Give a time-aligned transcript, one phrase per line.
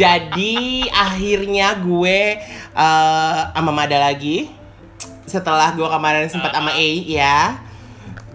[0.00, 2.40] Jadi akhirnya gue
[2.72, 4.48] uh, sama Mada lagi
[5.28, 7.60] setelah gue kemarin sempat sama A ya.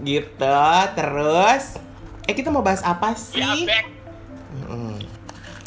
[0.05, 0.62] Gitu.
[0.93, 1.81] Terus
[2.30, 3.66] eh kita mau bahas apa Ya, sih?
[4.70, 5.02] Mm.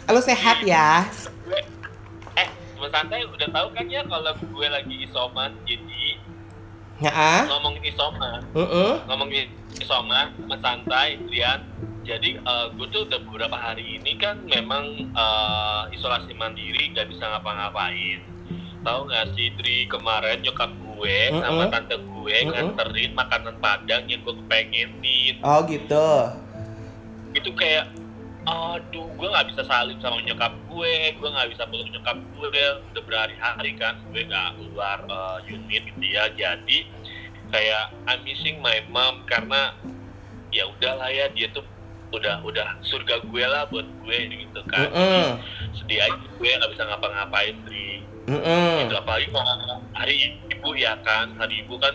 [0.06, 1.02] Lo sehat ya?
[2.38, 2.48] Eh,
[2.94, 5.97] santai udah tahu kan ya kalau gue lagi isoman, jadi
[6.98, 7.46] Ya.
[7.46, 8.92] ngomongin isoman, Heeh.
[9.06, 9.46] ngomongin
[9.78, 11.62] isoman, teman santai, Lian.
[12.02, 17.22] Jadi eh, gue tuh udah beberapa hari ini kan memang eh, isolasi mandiri, gak bisa
[17.22, 18.18] ngapa-ngapain.
[18.82, 21.70] Tahu nggak sih Dri kemarin nyokap gue sama Mm-mm.
[21.70, 22.50] tante gue Mm-mm.
[22.54, 25.34] nganterin makanan padang yang gue kepengenin.
[25.42, 26.10] Oh gitu.
[27.36, 27.92] itu kayak
[28.46, 30.94] aduh gue nggak bisa salim sama nyokap gue.
[31.18, 32.46] Gue nggak bisa peluk nyokap gue.
[32.94, 36.30] Udah berhari-hari kan gue nggak keluar uh, unit gitu ya.
[36.36, 36.86] Jadi
[37.50, 39.72] kayak I'm missing my mom karena
[40.52, 41.64] ya udahlah ya dia tuh
[42.08, 44.88] udah udah surga gue lah buat gue gitu kan.
[44.88, 45.28] Heeh.
[45.76, 48.88] sedih aja gue nggak bisa ngapa-ngapain dari Heeh.
[48.88, 51.36] itu apalagi kalau hari ibu ya kan.
[51.36, 51.92] Hari ibu kan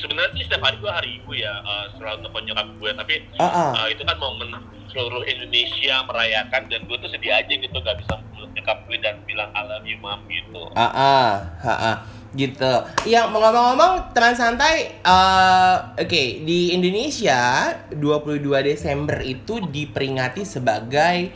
[0.00, 3.70] sebenarnya sih setiap hari gue hari ibu ya uh, selalu telepon nyokap gue tapi Heeh.
[3.76, 4.48] Uh, itu kan momen
[4.90, 9.20] seluruh Indonesia merayakan dan gue tuh sedih aja gitu gak bisa meluk nyokap gue dan
[9.28, 11.30] bilang I love you mom gitu Ah, ah,
[11.60, 11.96] ah, ah.
[12.36, 12.72] gitu.
[13.08, 21.32] Yang ngomong-ngomong teman santai, eh, oke di Indonesia 22 Desember itu diperingati sebagai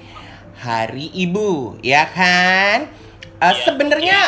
[0.61, 2.93] Hari Ibu, ya kan?
[3.41, 3.65] Iya.
[3.65, 4.21] Sebenarnya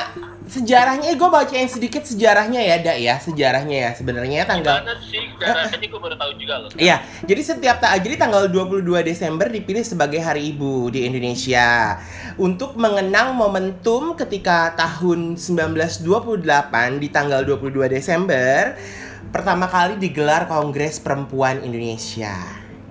[0.48, 3.90] sejarahnya, gue bacain sedikit sejarahnya ya, Dak ya, sejarahnya ya.
[3.94, 8.14] Sebenarnya tanggal gimana sih caranya gue baru tahu juga loh Iya, jadi setiap ta jadi
[8.16, 11.98] tanggal 22 Desember dipilih sebagai Hari Ibu di Indonesia
[12.38, 18.78] untuk mengenang momentum ketika tahun 1928 di tanggal 22 Desember
[19.32, 22.36] pertama kali digelar Kongres Perempuan Indonesia.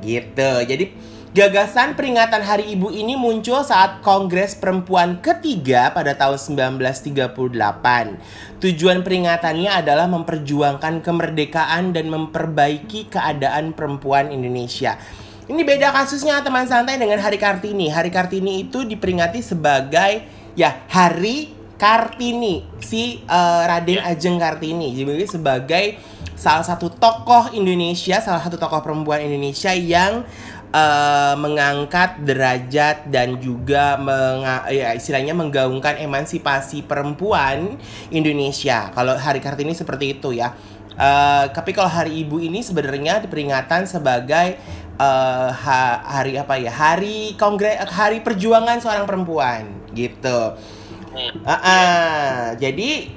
[0.02, 0.52] Gitu.
[0.66, 7.32] Jadi Gagasan peringatan Hari Ibu ini muncul saat Kongres Perempuan ketiga pada tahun 1938.
[8.60, 15.00] Tujuan peringatannya adalah memperjuangkan kemerdekaan dan memperbaiki keadaan perempuan Indonesia.
[15.48, 17.88] Ini beda kasusnya teman santai dengan Hari Kartini.
[17.88, 20.28] Hari Kartini itu diperingati sebagai
[20.60, 21.48] ya Hari
[21.80, 24.12] Kartini si eh, Raden Ya.
[24.12, 24.92] Ajeng Kartini.
[25.00, 25.96] Jadi sebagai
[26.36, 30.28] salah satu tokoh Indonesia, salah satu tokoh perempuan Indonesia yang
[30.72, 37.76] eh, mengangkat derajat dan juga menga- ya, istilahnya menggaungkan emansipasi perempuan
[38.10, 38.90] Indonesia.
[38.96, 40.56] Kalau Hari Kartini seperti itu ya.
[40.96, 44.56] Eh, tapi kalau Hari Ibu ini sebenarnya diperingatan sebagai
[45.02, 46.72] eh, ha- hari apa ya?
[46.72, 50.56] Hari kongres, hari perjuangan seorang perempuan gitu.
[51.44, 52.36] Ah, ah.
[52.56, 53.12] jadi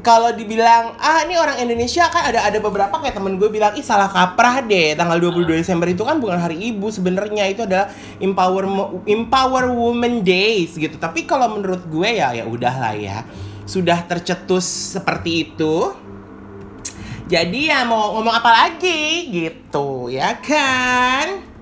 [0.00, 3.84] kalau dibilang ah ini orang Indonesia kan ada ada beberapa kayak temen gue bilang ih
[3.84, 4.96] salah kaprah deh.
[4.98, 8.64] Tanggal 22 Desember itu kan bukan hari ibu sebenarnya itu adalah empower
[9.06, 10.96] empower women days gitu.
[10.98, 13.22] Tapi kalau menurut gue ya ya udahlah ya.
[13.64, 15.94] Sudah tercetus seperti itu.
[17.24, 21.53] Jadi ya mau ngomong apa lagi gitu ya kan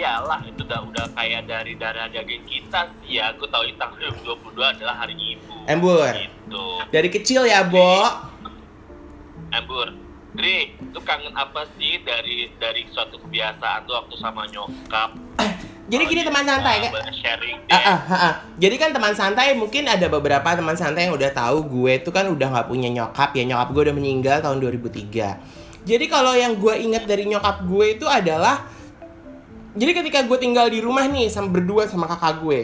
[0.00, 4.96] iyalah itu udah udah kayak dari darah daging kita ya gue tahu tanggal 2022 adalah
[4.96, 6.08] hari ibu Embur.
[6.16, 8.08] gitu dari kecil ya Bo
[9.52, 9.92] Embur
[10.30, 15.10] Dri, lu kangen apa sih dari dari suatu kebiasaan tuh waktu sama nyokap?
[15.90, 16.90] jadi gini teman santai deh.
[17.66, 18.34] Ah, ah, ah, ah.
[18.54, 22.30] Jadi kan teman santai mungkin ada beberapa teman santai yang udah tahu gue tuh kan
[22.30, 25.82] udah nggak punya nyokap ya nyokap gue udah meninggal tahun 2003.
[25.82, 28.70] Jadi kalau yang gue ingat dari nyokap gue itu adalah
[29.74, 32.60] jadi ketika gue tinggal di rumah nih sama berdua sama kakak gue,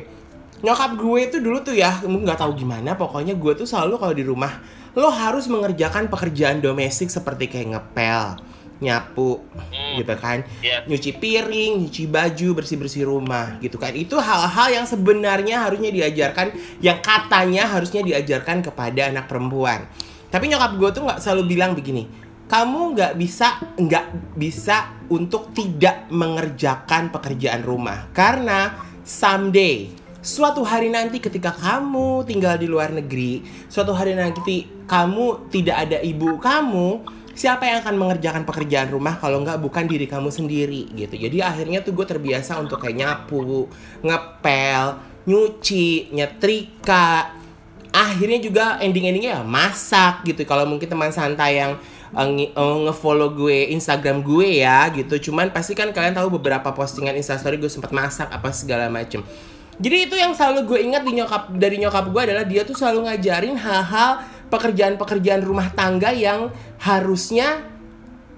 [0.62, 4.24] nyokap gue itu dulu tuh ya nggak tahu gimana pokoknya gue tuh selalu kalau di
[4.24, 4.58] rumah
[4.96, 8.40] lo harus mengerjakan pekerjaan domestik seperti kayak ngepel,
[8.80, 10.00] nyapu, Hmm.
[10.00, 10.88] gitu kan Iya.
[10.88, 13.92] nyuci piring, nyuci baju, bersih-bersih rumah gitu kan.
[13.92, 19.84] Itu hal-hal yang sebenarnya harusnya diajarkan yang katanya harusnya diajarkan kepada anak perempuan.
[20.32, 22.08] Tapi nyokap gue tuh nggak selalu bilang begini,
[22.46, 29.90] kamu nggak bisa nggak bisa untuk tidak mengerjakan pekerjaan rumah karena someday
[30.26, 36.02] suatu hari nanti ketika kamu tinggal di luar negeri, suatu hari nanti kamu tidak ada
[36.02, 41.14] ibu kamu, siapa yang akan mengerjakan pekerjaan rumah kalau nggak bukan diri kamu sendiri gitu.
[41.14, 43.70] Jadi akhirnya tuh gue terbiasa untuk kayak nyapu,
[44.02, 44.98] ngepel,
[45.30, 47.38] nyuci, nyetrika.
[47.94, 50.42] Akhirnya juga ending-endingnya ya masak gitu.
[50.42, 51.78] Kalau mungkin teman santai yang
[52.16, 55.30] uh, nge- nge-follow gue Instagram gue ya gitu.
[55.30, 59.20] Cuman pasti kan kalian tahu beberapa postingan Instastory gue sempat masak apa segala macem.
[59.76, 63.12] Jadi itu yang selalu gue ingat di nyokap dari nyokap gue adalah dia tuh selalu
[63.12, 66.48] ngajarin hal-hal pekerjaan-pekerjaan rumah tangga yang
[66.80, 67.76] harusnya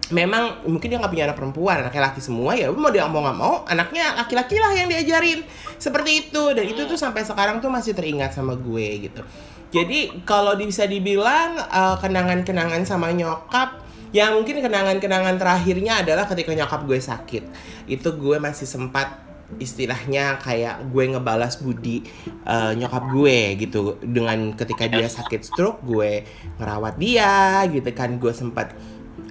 [0.09, 3.39] memang mungkin dia nggak punya anak perempuan anak laki semua ya mau dia mau nggak
[3.39, 5.45] mau anaknya laki-laki lah yang diajarin
[5.77, 9.21] seperti itu dan itu tuh sampai sekarang tuh masih teringat sama gue gitu
[9.69, 13.85] jadi kalau bisa dibilang eh, kenangan-kenangan sama nyokap
[14.17, 17.45] yang mungkin kenangan-kenangan terakhirnya adalah ketika nyokap gue sakit.
[17.85, 22.09] Itu gue masih sempat istilahnya kayak gue ngebalas budi
[22.49, 24.01] eh, nyokap gue gitu.
[24.01, 26.25] Dengan ketika dia sakit stroke gue
[26.57, 28.17] ngerawat dia gitu kan.
[28.17, 28.73] Gue sempat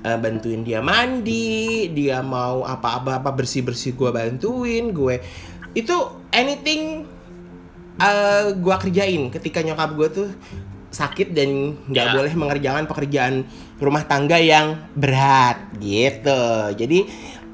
[0.06, 5.18] eh, bantuin dia mandi dia mau apa-apa apa bersih-bersih gue bantuin gue.
[5.74, 7.17] Itu anything
[7.98, 10.30] eh gue kerjain ketika nyokap gue tuh
[10.88, 11.50] sakit dan
[11.84, 12.14] nggak Ya.
[12.14, 13.44] boleh mengerjakan pekerjaan
[13.78, 16.42] rumah tangga yang berat gitu
[16.74, 17.00] jadi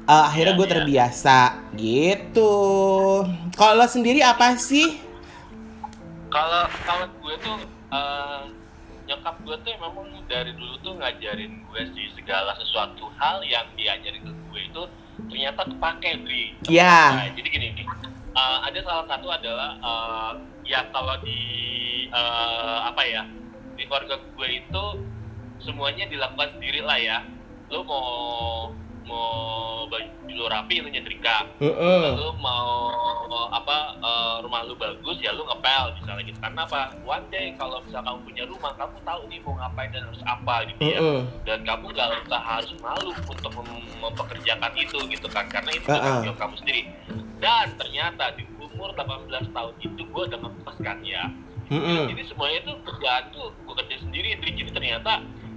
[0.04, 0.72] eh, akhirnya Ya, gue ya.
[0.74, 1.38] terbiasa
[1.74, 2.52] gitu
[3.54, 5.00] kalau sendiri apa sih
[6.28, 7.58] kalau kalau gue tuh
[7.90, 8.42] eh,
[9.04, 14.22] nyokap gue tuh memang dari dulu tuh ngajarin gue sih segala sesuatu hal yang diajarin
[14.22, 14.82] ke gue itu
[15.24, 17.12] ternyata kepake Bri Ya.
[17.14, 17.68] Nah, jadi gini
[18.34, 20.32] eh, ada salah satu adalah eh,
[20.66, 21.40] ya kalau di
[22.10, 23.22] eh, apa ya
[23.74, 24.84] di keluarga gue itu
[25.62, 27.18] semuanya dilakukan sendiri lah ya.
[27.72, 28.06] Lo mau
[29.04, 32.04] mau baju lo rapi lo nyetrika Heeh.
[32.16, 32.90] lu mau
[33.50, 37.78] apa eh, rumah lu bagus ya lu ngepel misalnya gitu karena apa one day kalau
[37.80, 41.20] misal kamu punya rumah kamu tahu nih mau ngapain dan harus apa gitu ya Heeh.
[41.44, 46.00] dan kamu gak usah harus malu untuk mem- mempekerjakan itu gitu kan karena itu Uh-uh.
[46.00, 46.82] tanggung jawab kamu sendiri
[47.38, 51.24] dan ternyata di umur 18 tahun itu gue udah ngekos kan ya
[51.70, 52.04] Heeh.
[52.10, 55.12] jadi semuanya itu kerjaan tuh gue kerja sendiri jadi ternyata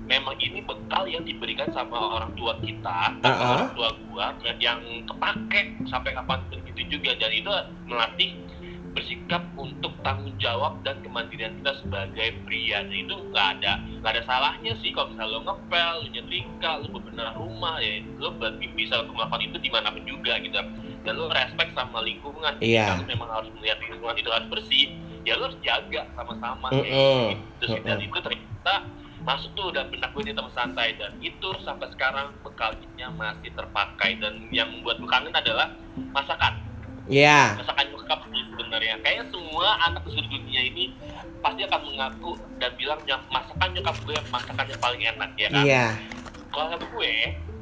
[0.08, 3.52] memang ini bekal yang diberikan sama orang tua kita sama Uh-uh.
[3.60, 7.52] orang tua gua dan yang kepake sampai kapan begitu juga dan itu
[7.86, 8.32] melatih
[8.92, 14.24] bersikap untuk tanggung jawab dan kemandirian kita sebagai pria dan itu nggak ada nggak ada
[14.26, 19.06] salahnya sih kalau misalnya lo ngepel, lo nyetrika, lo bebenah rumah ya lo berarti bisa
[19.06, 20.58] melakukan itu di mana pun juga gitu
[21.06, 22.98] dan lo respect sama lingkungan Iya.
[22.98, 24.90] Kalau memang harus melihat lingkungan itu harus bersih
[25.22, 26.82] ya lo harus jaga sama-sama Mm-mm.
[26.82, 27.82] kayak gitu sih.
[27.86, 28.74] dan itu ternyata
[29.28, 34.16] masuk tuh dan benak gue di teman santai dan itu sampai sekarang bekalnya masih terpakai
[34.18, 35.68] dan yang membuat gue kangen adalah
[36.10, 36.56] masakan
[37.06, 37.56] Ya.
[37.56, 40.86] masakan nyokap sih sebenarnya kayaknya semua anak di seluruh dunia ini
[41.38, 45.64] pasti akan mengaku dan bilang "Nyok- masakan nyokap gue masakan yang paling enak ya kan
[45.64, 45.86] Iya.
[46.50, 47.14] kalau gue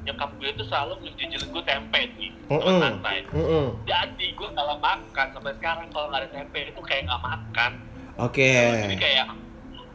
[0.04, 2.58] nyokap gue tuh selalu ngejajalin gue tempe sih Mm-mm.
[2.60, 3.66] teman santai Heeh.
[3.84, 7.72] jadi gue kalau makan sampai sekarang kalau nggak ada tempe itu kayak nggak makan
[8.16, 8.50] Oke.
[8.80, 9.26] jadi kayak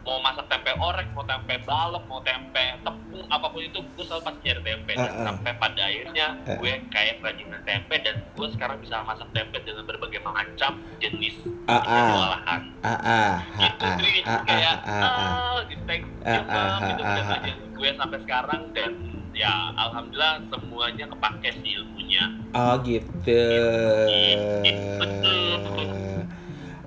[0.00, 4.22] mau masak tempe orek mau tempe balok mau tempe tepung apa pun itu gue selalu
[4.24, 5.24] pasti nyari tempe dan Uh-uh.
[5.28, 6.56] sampai pada akhirnya Uh.
[6.56, 11.36] gue kayak kerajinan tempe dan gue sekarang bisa masak tempe dengan berbagai macam jenis
[11.66, 12.10] Ah, ah.
[12.16, 14.14] olahan Ah ah ah itu ah Dri.
[14.24, 16.80] ah kayak ah gitu thank you Mam.
[16.82, 18.90] itu udah ah, ngajarin gue sampai sekarang dan
[19.30, 23.46] ya alhamdulillah semuanya kepake sih ilmunya Oh gitu.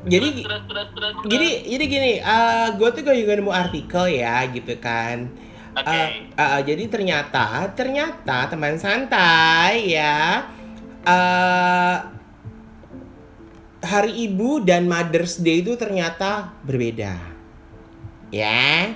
[0.04, 2.12] Jadi terus terus terus terus, jadi jadi gini,
[2.76, 5.32] gue tuh gue juga nemu artikel ya gitu kan.
[5.74, 10.46] oke Eh, eh, jadi ternyata ternyata teman santai ya
[11.04, 11.98] eh
[13.84, 17.20] hari ibu dan Mother's Day itu ternyata berbeda.
[18.32, 18.96] Ya.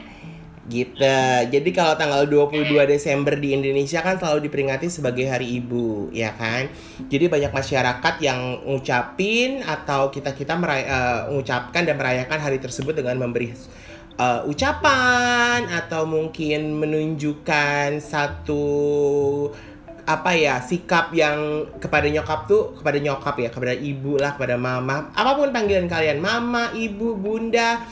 [0.67, 0.99] Gitu.
[1.47, 6.67] Jadi kalau tanggal 22 Desember di Indonesia kan selalu diperingati sebagai Hari Ibu, ya kan?
[7.07, 13.15] Jadi banyak masyarakat yang ngucapin atau kita-kita meray- eh, mengucapkan dan merayakan hari tersebut dengan
[13.15, 13.55] memberi
[14.19, 18.65] eh, ucapan atau mungkin menunjukkan satu
[20.07, 25.11] apa ya sikap yang kepada nyokap tuh kepada nyokap ya kepada ibu lah kepada mama
[25.11, 27.83] apa pun panggilan kalian mama ibu bunda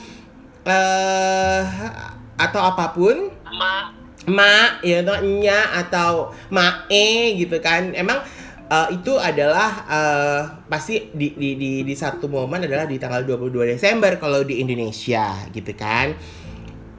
[0.64, 3.32] eh atau apa pun.
[3.56, 3.92] Ma.
[4.26, 6.12] Ma ya atau nya atau
[6.50, 7.94] mae gitu kan.
[7.94, 8.20] Emang
[8.68, 13.78] eh, itu adalah eh, pasti di, di di di satu momen adalah di tanggal 22
[13.78, 16.14] Desember kalau di Indonesia gitu kan.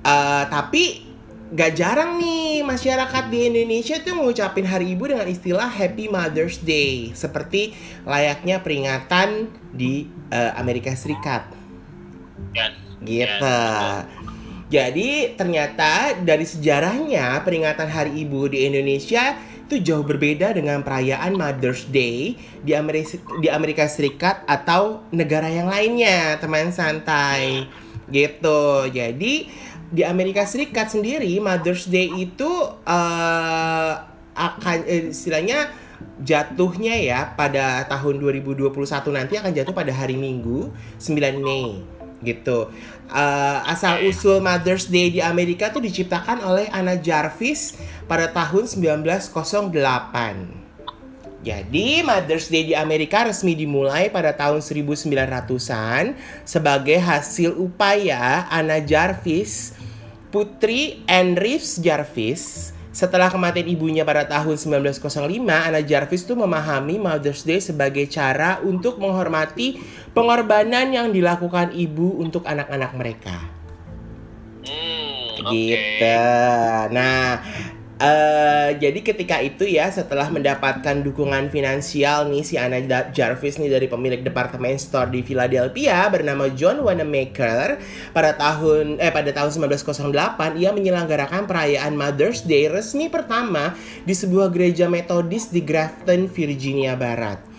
[0.07, 1.03] Eh, tapi
[1.47, 7.15] gak jarang nih masyarakat di Indonesia tuh ngucapin hari ibu dengan istilah Happy Mother's Day
[7.15, 7.71] seperti
[8.03, 11.47] layaknya peringatan di eh, Amerika Serikat.
[13.03, 13.55] Gitu.
[14.67, 21.87] Jadi ternyata dari sejarahnya peringatan Hari Ibu di Indonesia itu jauh berbeda dengan perayaan Mother's
[21.91, 27.67] Day di Amerika di Amerika Serikat atau negara yang lainnya, teman santai.
[28.11, 28.91] Gitu.
[28.91, 29.51] Jadi
[29.91, 32.51] di Amerika Serikat sendiri Mother's Day itu
[32.87, 33.93] eh,
[34.35, 35.71] akan eh, istilahnya
[36.21, 38.71] jatuhnya ya pada tahun 2021
[39.15, 40.69] nanti akan jatuh pada hari Minggu
[40.99, 42.73] 9 Mei gitu.
[43.07, 47.79] Uh, asal usul Mother's Day di Amerika tuh diciptakan oleh Anna Jarvis
[48.11, 50.67] pada tahun 1908.
[51.47, 59.79] Jadi Mother's Day di Amerika resmi dimulai pada tahun 1900-an sebagai hasil upaya Anna Jarvis,
[60.35, 62.75] putri Anne Reeves Jarvis.
[62.97, 65.05] Setelah kematian ibunya pada tahun 1905,
[65.53, 69.77] Anna Jarvis tuh memahami Mother's Day sebagai cara untuk menghormati
[70.17, 73.37] pengorbanan yang dilakukan ibu untuk anak-anak mereka.
[74.65, 76.25] Hmm, Gitu.
[76.97, 77.45] Nah,
[77.97, 82.77] eh jadi ketika itu ya setelah mendapatkan dukungan finansial nih si Anna
[83.09, 87.81] Jarvis nih dari pemilik departemen store di Philadelphia bernama John Wanamaker
[88.13, 90.13] pada tahun eh pada tahun 1908
[90.61, 93.73] ia menyelenggarakan perayaan Mother's Day resmi pertama
[94.05, 97.56] di sebuah gereja Metodis di Grafton, Virginia Barat.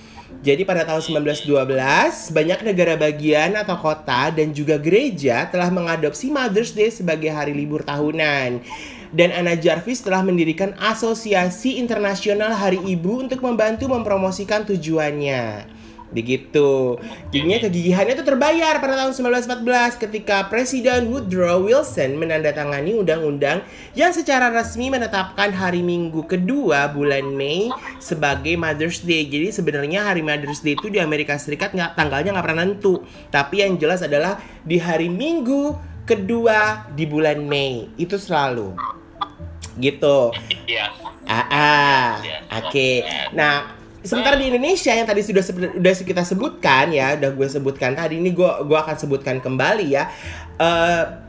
[0.48, 6.72] Jadi pada tahun 1912, banyak negara bagian atau kota dan juga gereja telah mengadopsi Mother's
[6.72, 8.64] Day sebagai hari libur tahunan.
[9.12, 15.68] Dan Anna Jarvis telah mendirikan Asosiasi Internasional Hari Ibu untuk membantu mempromosikan tujuannya.
[16.08, 16.96] Begitu.
[17.36, 23.60] Jadinya kegigihannya itu terbayar pada tahun 1914 ketika Presiden Woodrow Wilson menandatangani undang-undang
[23.92, 27.68] yang secara resmi menetapkan hari Minggu kedua bulan Mei
[28.00, 29.28] sebagai Mother's Day.
[29.28, 33.04] Jadi sebenarnya hari Mother's Day itu di Amerika Serikat nggak tanggalnya nggak pernah nentu.
[33.28, 35.76] Tapi yang jelas adalah di hari Minggu
[36.08, 38.80] kedua di bulan Mei itu selalu
[39.78, 40.34] gitu.
[40.66, 40.90] Iya.
[41.28, 42.10] Ah, ah.
[42.24, 42.90] Yes, oke.
[43.36, 43.77] Nah,
[44.08, 48.18] sementara di Indonesia yang tadi sudah sebe- udah kita sebutkan ya, udah gue sebutkan tadi
[48.18, 50.08] ini gue gua akan sebutkan kembali ya.
[50.58, 51.28] Eh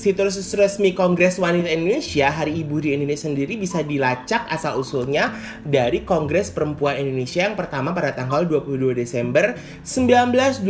[0.00, 6.08] situs resmi Kongres Wanita Indonesia Hari Ibu di Indonesia sendiri bisa dilacak asal usulnya dari
[6.08, 9.52] Kongres Perempuan Indonesia yang pertama pada tanggal 22 Desember
[9.84, 10.64] 1928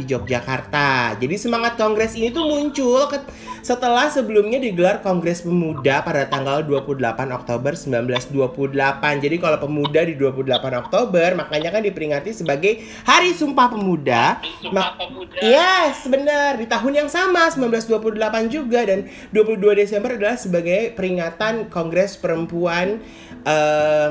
[0.00, 1.20] di Yogyakarta.
[1.20, 3.12] Jadi semangat kongres ini tuh muncul
[3.60, 7.00] setelah sebelumnya digelar Kongres Pemuda pada tanggal 28
[7.30, 9.24] Oktober 1928.
[9.24, 14.40] Jadi kalau pemuda di 28 Oktober makanya kan diperingati sebagai Hari Sumpah Pemuda.
[14.60, 15.38] Sumpah pemuda.
[15.40, 16.56] Yes, benar.
[16.56, 23.00] Di tahun yang sama, 1928 juga dan 22 Desember adalah sebagai peringatan Kongres Perempuan
[23.40, 24.08] eh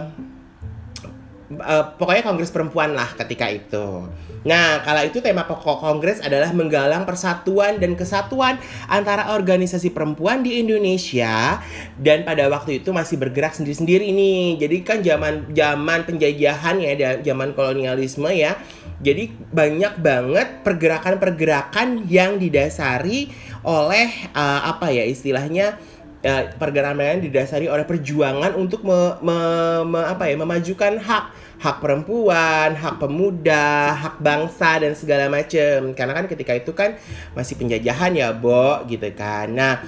[1.57, 4.05] eh, pokoknya Kongres Perempuan lah ketika itu.
[4.47, 8.55] Nah, kala itu tema pokok Kongres adalah menggalang persatuan dan kesatuan
[8.87, 11.59] antara organisasi perempuan di Indonesia
[11.99, 14.55] dan pada waktu itu masih bergerak sendiri-sendiri nih.
[14.55, 18.55] Jadi kan zaman zaman penjajahan ya, zaman kolonialisme ya.
[18.99, 23.31] Jadi banyak banget pergerakan-pergerakan yang didasari
[23.63, 25.79] oleh eh, apa ya istilahnya
[26.23, 31.25] eh, pergerakan yang didasari oleh perjuangan untuk me- me- me- apa ya memajukan hak
[31.59, 35.91] hak perempuan, hak pemuda, hak bangsa dan segala macem.
[35.91, 36.95] Karena kan ketika itu kan
[37.35, 39.51] masih penjajahan ya, Bo, gitu kan.
[39.51, 39.83] Nah,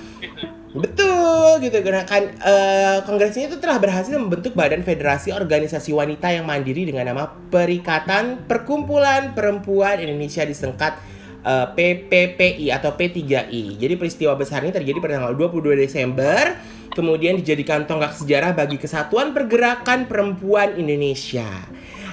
[0.72, 6.48] Betul gitu kan eh, kongres ini itu telah berhasil membentuk Badan Federasi Organisasi Wanita yang
[6.48, 10.96] mandiri dengan nama Perikatan Perkumpulan Perempuan Indonesia disingkat
[11.44, 13.75] eh, PPPI atau P3I.
[13.75, 16.56] Jadi peristiwa besar ini terjadi pada tanggal 22 Desember
[16.91, 21.48] kemudian dijadikan tonggak sejarah bagi kesatuan pergerakan perempuan Indonesia.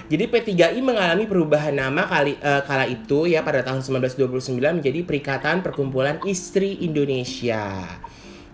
[0.09, 5.61] Jadi P3I mengalami perubahan nama kali eh, kala itu ya pada tahun 1929 menjadi Perikatan
[5.61, 7.85] Perkumpulan Istri Indonesia.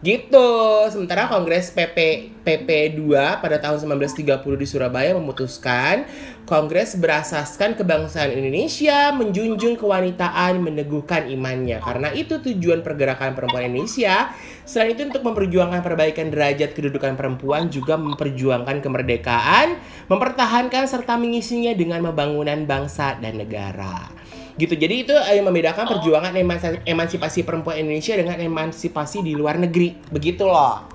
[0.04, 0.48] Gitu.
[0.92, 3.08] Sementara Kongres PP PP2
[3.40, 6.04] pada tahun 1930 di Surabaya memutuskan
[6.44, 11.80] Kongres berasaskan kebangsaan Indonesia, menjunjung kewanitaan, meneguhkan imannya.
[11.80, 14.28] Karena itu tujuan pergerakan perempuan Indonesia.
[14.68, 19.80] Selain itu untuk memperjuangkan perbaikan derajat kedudukan perempuan juga memperjuangkan kemerdekaan,
[20.12, 24.23] mempertahankan serta mengisinya dengan pembangunan bangsa dan negara
[24.54, 29.58] gitu jadi itu eh, yang membedakan perjuangan emansi- emansipasi perempuan Indonesia dengan emansipasi di luar
[29.58, 30.94] negeri begitu loh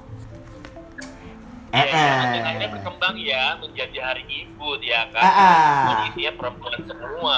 [1.69, 2.41] Ya, Eh, eh.
[2.41, 5.21] akhirnya berkembang ya menjadi hari ibu ya kan.
[5.85, 7.37] Kondisinya perempuan semua.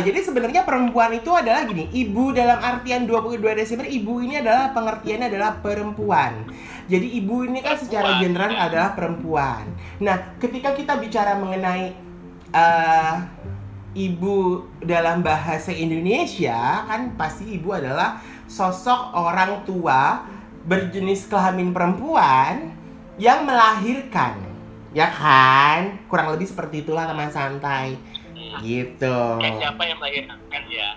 [0.00, 5.28] Jadi sebenarnya perempuan itu adalah gini ibu dalam artian 22 Desember ibu ini adalah pengertiannya
[5.28, 6.48] adalah perempuan
[6.90, 8.68] jadi ibu ini kan secara general ya.
[8.68, 9.64] adalah perempuan
[9.96, 11.94] nah ketika kita bicara mengenai
[12.50, 13.14] eh,
[13.92, 20.24] ibu dalam bahasa Indonesia kan pasti ibu adalah sosok orang tua
[20.64, 22.72] berjenis kelamin perempuan
[23.20, 24.40] yang melahirkan.
[24.92, 26.04] Ya kan?
[26.08, 27.96] Kurang lebih seperti itulah teman santai.
[28.60, 29.18] Gitu.
[29.40, 30.36] Siapa yang melahirkan
[30.68, 30.96] ya?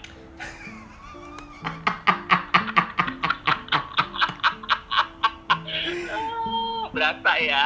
[6.95, 7.63] Ternyata ya.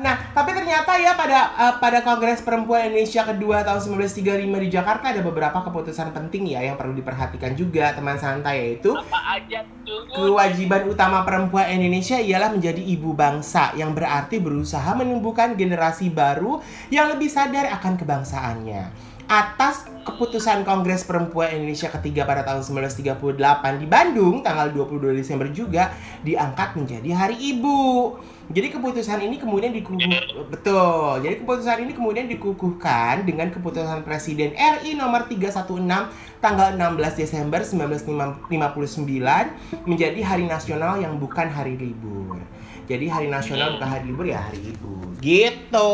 [0.00, 5.12] Nah, tapi ternyata ya pada eh, pada Kongres Perempuan Indonesia kedua tahun 1935 di Jakarta
[5.12, 10.08] ada beberapa keputusan penting ya yang perlu diperhatikan juga teman santai yaitu apa aja tuh
[10.16, 17.12] kewajiban utama perempuan Indonesia ialah menjadi ibu bangsa yang berarti berusaha menumbuhkan generasi baru yang
[17.12, 18.82] lebih sadar akan kebangsaannya.
[19.26, 23.36] Atas keputusan Kongres Perempuan Indonesia ketiga pada tahun 1938
[23.76, 25.92] di Bandung tanggal 22 Desember juga
[26.24, 28.16] diangkat menjadi Hari Ibu.
[28.48, 31.20] Jadi keputusan ini kemudian dikukuh betul.
[31.20, 35.84] Jadi keputusan ini kemudian dikukuhkan dengan keputusan Presiden RI nomor 316
[36.40, 38.48] tanggal 16 Desember 1959
[39.84, 42.40] menjadi hari nasional yang bukan hari libur.
[42.88, 44.96] Jadi hari nasional bukan hari libur ya hari ibu.
[45.20, 45.92] Gitu.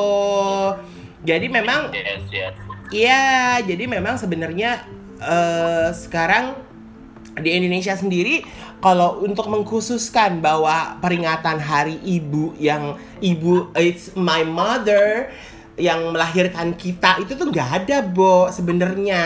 [1.26, 2.55] Jadi memang yes yes
[2.92, 3.25] Iya,
[3.64, 4.84] jadi memang sebenarnya
[5.18, 6.61] eh, sekarang
[7.34, 8.44] di Indonesia sendiri
[8.78, 15.32] kalau untuk mengkhususkan bahwa peringatan Hari Ibu yang ibu it's my mother
[15.80, 19.25] yang melahirkan kita itu tuh nggak ada, Bo, sebenarnya.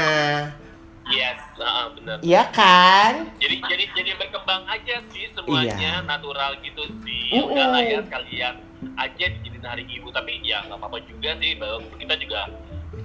[1.07, 3.31] yes ah, benar Iya kan?
[3.39, 5.95] jadi jadi jadi berkembang aja sih semuanya Iya.
[6.03, 7.47] natural gitu sih Uh-uh.
[7.51, 8.55] udah lah ya sekalian
[8.99, 12.41] aja dijadiin hari ibu tapi ya nggak apa-apa juga sih bahwa kita juga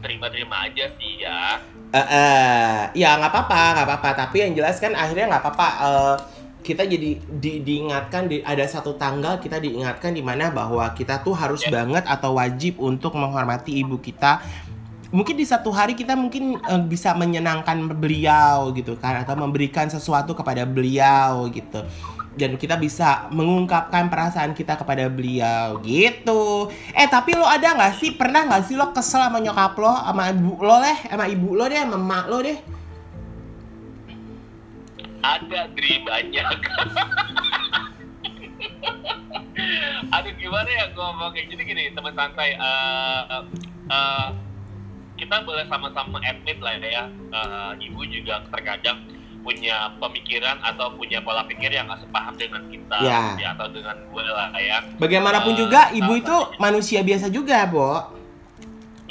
[0.02, 4.10] terima-terima aja sih ya Eh, eh, ya nggak apa-apa, nggak apa-apa.
[4.16, 5.68] Tapi yang jelas kan akhirnya nggak apa-apa.
[5.84, 6.16] eh,
[6.64, 11.36] kita jadi di- diingatkan di, ada satu tanggal kita diingatkan di mana bahwa kita tuh
[11.36, 11.74] harus Ya.
[11.74, 14.40] banget atau wajib untuk menghormati ibu kita.
[15.12, 20.32] Mungkin di satu hari kita mungkin eh, bisa menyenangkan beliau gitu kan atau memberikan sesuatu
[20.32, 21.84] kepada beliau gitu.
[22.32, 26.72] Dan kita bisa mengungkapkan perasaan kita kepada beliau gitu.
[26.96, 30.32] Eh tapi lo ada nggak sih pernah nggak sih lo kesel sama nyokap lo sama
[30.32, 32.56] ibu lo deh sama ibu lo deh sama emak lo deh.
[35.22, 36.48] Ada Dri banyak.
[40.16, 41.52] Aduh gimana ya ngomongnya?
[41.52, 43.44] Jadi gini teman santai eh,
[43.92, 44.28] eh,
[45.20, 47.12] kita boleh sama-sama admit lah ya.
[47.12, 49.04] Eh, ibu juga terkadang
[49.42, 53.34] punya pemikiran atau punya pola pikir yang gak sepaham dengan kita Ya.
[53.38, 58.22] ya, atau dengan gue lah ya bagaimanapun Eh, juga ibu itu manusia biasa juga Bo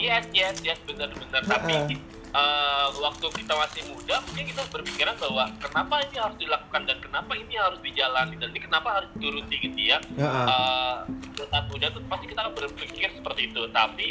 [0.00, 1.44] Yes, yes, yes, benar-benar.
[1.44, 6.98] Tapi Eh, waktu kita masih muda, mungkin kita berpikiran bahwa kenapa ini harus dilakukan dan
[7.02, 9.98] kenapa ini harus dijalani dan ini kenapa harus dituruti gitu ya.
[10.14, 10.46] Heeh.
[10.46, 13.62] Eh, saat muda tuh pasti kita akan berpikir seperti itu.
[13.74, 14.08] Tapi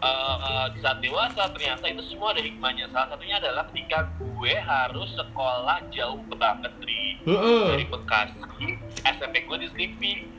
[0.00, 2.88] eh, di saat dewasa ternyata itu semua ada hikmahnya.
[2.96, 7.64] Salah satunya adalah ketika gue harus sekolah jauh banget dari Heeh.
[7.76, 8.68] dari Bekasi,
[9.04, 9.68] SMP gue di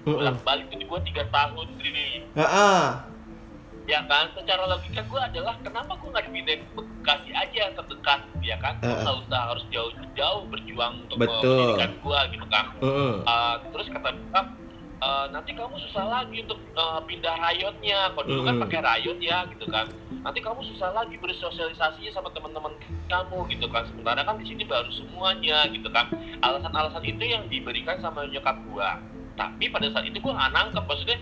[0.01, 0.17] Mm-mm.
[0.17, 2.85] bolak balik itu gue tiga tahun dari Heeh.
[3.91, 4.25] Ya kan?
[4.31, 8.73] Secara logika gue adalah kenapa gue nggak dipindahin ke Bekasi aja yang terdekat ya kan?
[8.79, 11.41] Gue nggak usah harus jauh-jauh berjuang untuk Betul.
[11.43, 12.65] pendidikan gue gitu kan?
[12.79, 13.13] Heeh.
[13.27, 14.47] Uh, terus kata bokap
[15.01, 18.65] "Uh, nanti kamu susah lagi untuk uh, pindah rayonnya kalau dulu kan Mm-mm.
[18.69, 19.89] pakai rayon ya gitu kan.
[20.21, 22.77] Nanti kamu susah lagi bersosialisasinya sama teman-teman
[23.09, 23.83] kamu gitu kan.
[23.89, 26.05] Sementara kan di sini baru semuanya gitu kan.
[26.45, 29.01] Alasan-alasan itu yang diberikan sama nyokap gua
[29.39, 31.17] tapi pada saat itu gua nggak nangkep maksudnya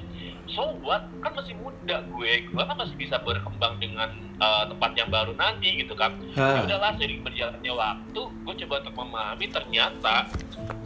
[0.53, 1.05] so what?
[1.21, 2.31] Kan masih muda gue.
[2.49, 4.09] Gue kan masih bisa berkembang dengan
[4.41, 6.17] uh, tempat yang baru nanti gitu kan.
[6.33, 10.15] Ya udahlah seiring berjalannya waktu gue coba untuk memahami ternyata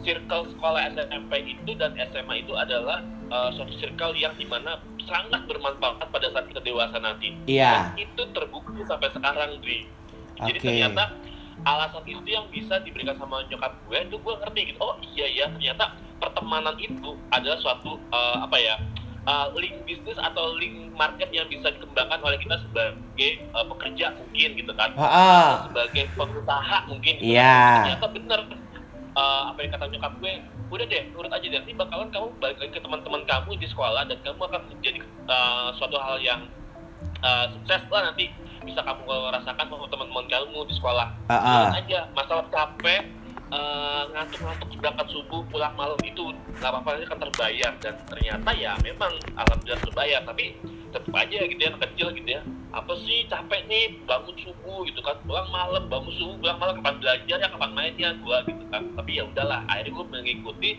[0.04, 3.00] circle sekolah SMP itu dan SMA itu adalah
[3.32, 7.32] uh, suatu circle yang di mana sangat bermanfaat pada saat kita dewasa nanti.
[7.48, 7.92] Iya.
[7.92, 9.88] dan itu terbukti sampai sekarang Dri.
[10.34, 10.66] Jadi Oke.
[10.66, 11.04] ternyata
[11.64, 15.44] alasan itu yang bisa diberikan sama nyokap gue itu gue ngerti gitu oh iya ya
[15.52, 18.74] ternyata pertemanan itu adalah suatu uh, apa ya
[19.24, 24.48] uh, link bisnis atau link market yang bisa dikembangkan oleh kita sebagai uh, pekerja mungkin
[24.56, 25.50] gitu kan Heeh.
[25.68, 27.32] sebagai pengusaha mungkin gitu.
[27.34, 27.88] Iya.
[27.88, 28.40] ternyata bener
[29.14, 30.32] eh, apa yang kata nyokap gue
[30.74, 34.02] udah deh urut aja deh nanti bakalan kamu balik lagi ke teman-teman kamu di sekolah
[34.10, 36.40] dan kamu akan menjadi eh, suatu hal yang
[37.22, 41.06] eh, sukses lah nanti bisa kamu rasakan sama teman-teman kamu di sekolah.
[41.30, 41.44] Heeh.
[41.44, 43.02] Jangan aja masalah capek
[43.52, 47.72] eh, ngantuk-ngantuk berangkat subuh pulang malam itu nggak apa-apa itu kan terbayar.
[47.78, 50.56] Dan ternyata ya memang alhamdulillah terbayar tapi
[50.90, 52.42] tetap aja gitu ya anak kecil gitu ya.
[52.74, 55.16] Apa sih capek nih bangun subuh gitu kan.
[55.28, 58.82] Pulang malam bangun subuh pulang malam kapan belajar ya kapan mainnya gua gitu kan.
[58.96, 60.70] Tapi ya udahlah akhirnya gua mengikuti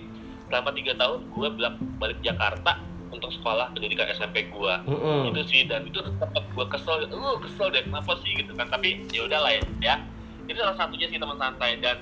[0.52, 4.84] selama tiga tahun gua balik balik Jakarta untuk sekolah pendidikan SMP gua.
[4.84, 5.32] Heeh.
[5.32, 8.32] itu sih dan itu tempat gue kesel uh kesel deh kenapa sih?
[8.36, 8.68] Gitu kan.
[8.68, 9.96] Tapi ya udahlah ya, ya.
[10.46, 11.98] Itu salah satunya sih teman santai dan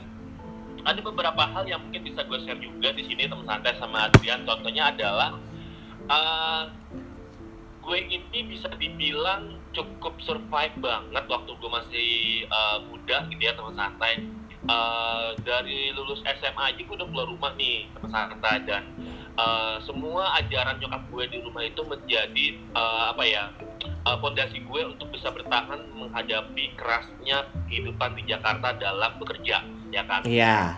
[0.83, 4.43] ada beberapa hal yang mungkin bisa gue share juga di sini teman santai sama Adrian.
[4.43, 5.39] Contohnya adalah
[6.09, 6.63] eh,
[7.83, 12.09] gue ini bisa dibilang cukup survive banget waktu gue masih
[12.49, 14.27] eh, muda gitu ya teman santai.
[14.63, 18.83] Eh, dari lulus SMA aja gue udah keluar rumah nih teman santai dan
[19.35, 23.43] uh, semua ajaran nyokap gue di rumah itu menjadi uh, apa ya
[24.05, 30.21] uh, fondasi gue untuk bisa bertahan menghadapi kerasnya kehidupan di Jakarta dalam bekerja ya kan
[30.25, 30.77] Iya.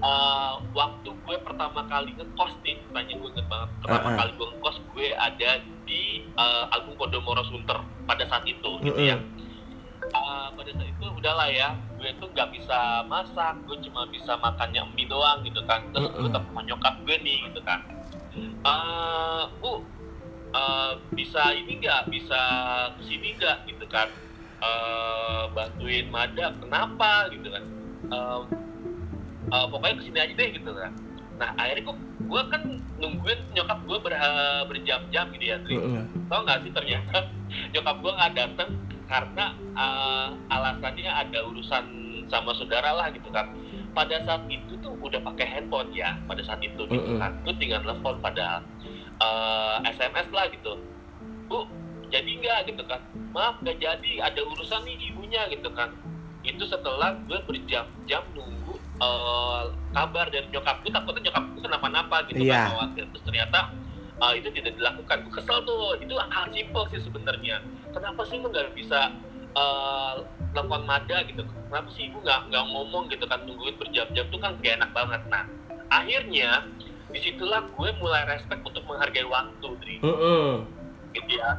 [0.00, 4.18] uh, waktu gue pertama kali ngekos nih tanya gue inget banget pertama Uh-uh.
[4.20, 5.50] kali gue ngekos gue ada
[5.86, 6.02] di
[6.36, 9.10] uh, Agung Podomoro Sunter pada saat itu gitu Mm-mm.
[9.12, 9.35] ya Uh,
[10.56, 11.68] pada saat itu udahlah ya
[12.00, 15.84] gue tuh nggak bisa masak gue cuma bisa makannya mie doang gitu kan.
[15.92, 17.80] Terus gue telepon nyokap gue nih gitu kan.
[18.66, 19.80] Uh, bu
[20.56, 22.08] uh, bisa ini nggak?
[22.08, 22.40] Bisa
[22.96, 23.68] ke sini nggak?
[23.68, 24.08] Gitu kan.
[24.60, 27.28] Uh, bantuin Mada kenapa?
[27.32, 27.64] Gitu kan.
[28.08, 28.40] Uh,
[29.52, 30.92] uh, pokoknya ke sini aja deh gitu kan.
[31.36, 32.62] Nah akhirnya kok gue kan
[32.96, 34.14] nungguin nyokap gue ber,
[34.66, 35.76] berjam-jam gitu ya Tri.
[35.78, 36.04] Mm-mm.
[36.26, 37.28] tau nggak sih ternyata
[37.76, 38.70] nyokap gue nggak dateng
[39.06, 41.84] karena uh, alasannya ada urusan
[42.26, 43.50] sama saudara lah gitu kan.
[43.94, 47.22] Pada saat itu tuh udah pakai handphone ya pada saat itu gitu Mm-mm.
[47.22, 47.32] kan.
[47.46, 48.60] Tuh tinggal telepon pada
[49.22, 50.76] uh, SMS lah gitu.
[51.48, 51.64] Bu
[52.10, 52.58] jadi nggak?
[52.74, 53.00] gitu kan.
[53.32, 54.12] Maaf nggak jadi.
[54.20, 55.94] Ada urusan nih ibunya gitu kan.
[56.46, 60.92] Itu setelah gue berjam-jam nunggu uh, kabar dari nyokap gue.
[60.92, 62.52] Takutnya nyokap gue kenapa-napa gitu Iya.
[62.52, 63.04] kan khawatir.
[63.14, 63.58] Terus ternyata
[64.20, 65.16] uh, itu tidak dilakukan.
[65.24, 65.96] Gue kesel tuh.
[66.02, 67.64] Itu hal simpel sih sebenarnya
[67.96, 69.16] kenapa sih lu nggak bisa
[69.56, 71.40] uh, telepon Mada gitu?
[71.72, 73.40] Kenapa sih ibu nggak nggak ngomong gitu kan?
[73.48, 75.22] Nungguin berjam-jam tuh kan gak enak banget.
[75.32, 75.48] Nah
[75.88, 76.68] akhirnya
[77.10, 80.66] di situlah gue mulai respect untuk menghargai waktu Dri Mm-mm.
[81.14, 81.54] gitu ya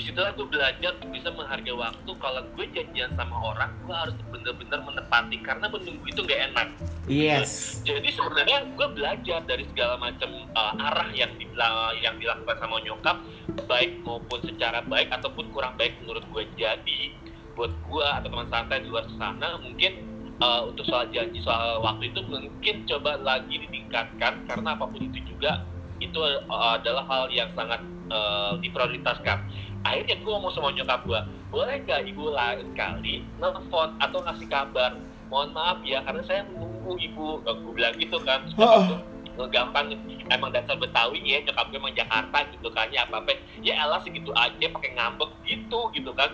[0.00, 2.10] di situlah gue belajar untuk bisa menghargai waktu.
[2.16, 6.68] Kalau gue janjian sama orang gue harus bener-bener menepati karena menunggu itu gak enak.
[7.10, 7.82] Yes.
[7.82, 13.18] jadi sebenarnya gue belajar dari segala macam uh, arah yang dibela- yang dilakukan sama nyokap
[13.66, 16.48] baik maupun secara baik ataupun kurang baik menurut gue.
[16.56, 17.12] Jadi
[17.52, 19.92] buat gue atau teman santai di luar sana mungkin
[20.40, 25.20] uh, untuk soal janji soal waktu itu mungkin coba lagi ditingkatkan karena apa pun itu
[25.28, 25.68] juga
[26.00, 26.16] itu
[26.48, 29.38] uh, adalah hal yang sangat uh, diprioritaskan
[29.84, 34.94] akhirnya gue ngomong sama nyokap gue boleh gak ibu lain kali nelfon atau ngasih kabar?
[35.30, 37.42] Mohon maaf ya karena saya menunggu ibu.
[37.42, 39.94] Gue bilang gitu kan Terus gue gampang
[40.30, 43.34] emang dasar Betawi ya nyokap gue emang Jakarta gitu kan ya apa apa.
[43.66, 46.30] Ya elah segitu aja pakai ngambek gitu gitu kan.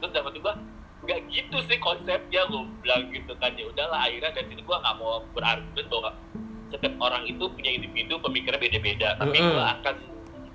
[0.00, 0.52] Terus dapat tiba
[1.00, 3.56] nggak gitu sih konsepnya gue bilang gitu kan.
[3.56, 6.10] Ya udahlah akhirnya dari situ gue nggak mau berargumen bahwa
[6.70, 9.96] setiap orang itu punya individu pemikirannya beda-beda tapi gue akan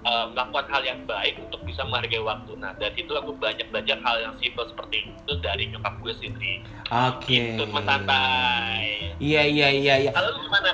[0.05, 3.97] uh, melakukan hal yang baik untuk bisa menghargai waktu nah dari situ aku banyak belajar
[4.05, 6.53] hal yang simpel seperti itu dari nyokap gue sendiri
[6.93, 7.57] Oke.
[7.57, 10.11] itu teman santai Iya iya iya iya.
[10.11, 10.69] kalau gimana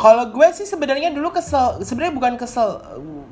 [0.00, 2.80] Kalau gue sih sebenarnya dulu kesel, sebenarnya bukan kesel.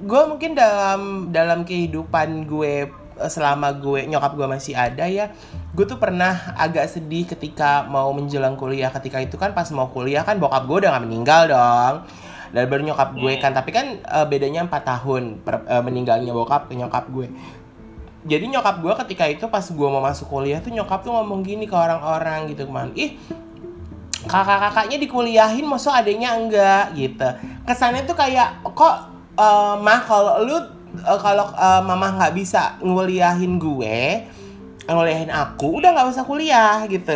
[0.05, 5.33] Gue mungkin dalam dalam kehidupan gue eh, selama gue nyokap gue masih ada ya,
[5.73, 8.93] gue tuh pernah agak sedih ketika mau menjelang kuliah.
[8.93, 11.95] Ketika itu kan pas mau kuliah kan bokap gue udah gak meninggal dong.
[12.51, 16.67] Dan baru nyokap gue kan, tapi kan eh, bedanya 4 tahun per- eh, meninggalnya bokap
[16.67, 17.31] ke nyokap gue.
[18.27, 21.65] Jadi nyokap gue ketika itu pas gue mau masuk kuliah tuh nyokap tuh ngomong gini
[21.65, 23.17] ke orang-orang gitu ke mana, ih
[24.29, 26.93] kakak-kakaknya dikuliahin maksud adanya enggak?
[26.93, 27.29] Gitu.
[27.65, 28.97] Kesannya tuh kayak kok
[29.39, 30.59] eh, mah kalau lu
[31.01, 34.27] eh, kalau eh, mama nggak bisa nguliahin gue
[34.91, 37.15] nguliahin aku udah nggak usah kuliah gitu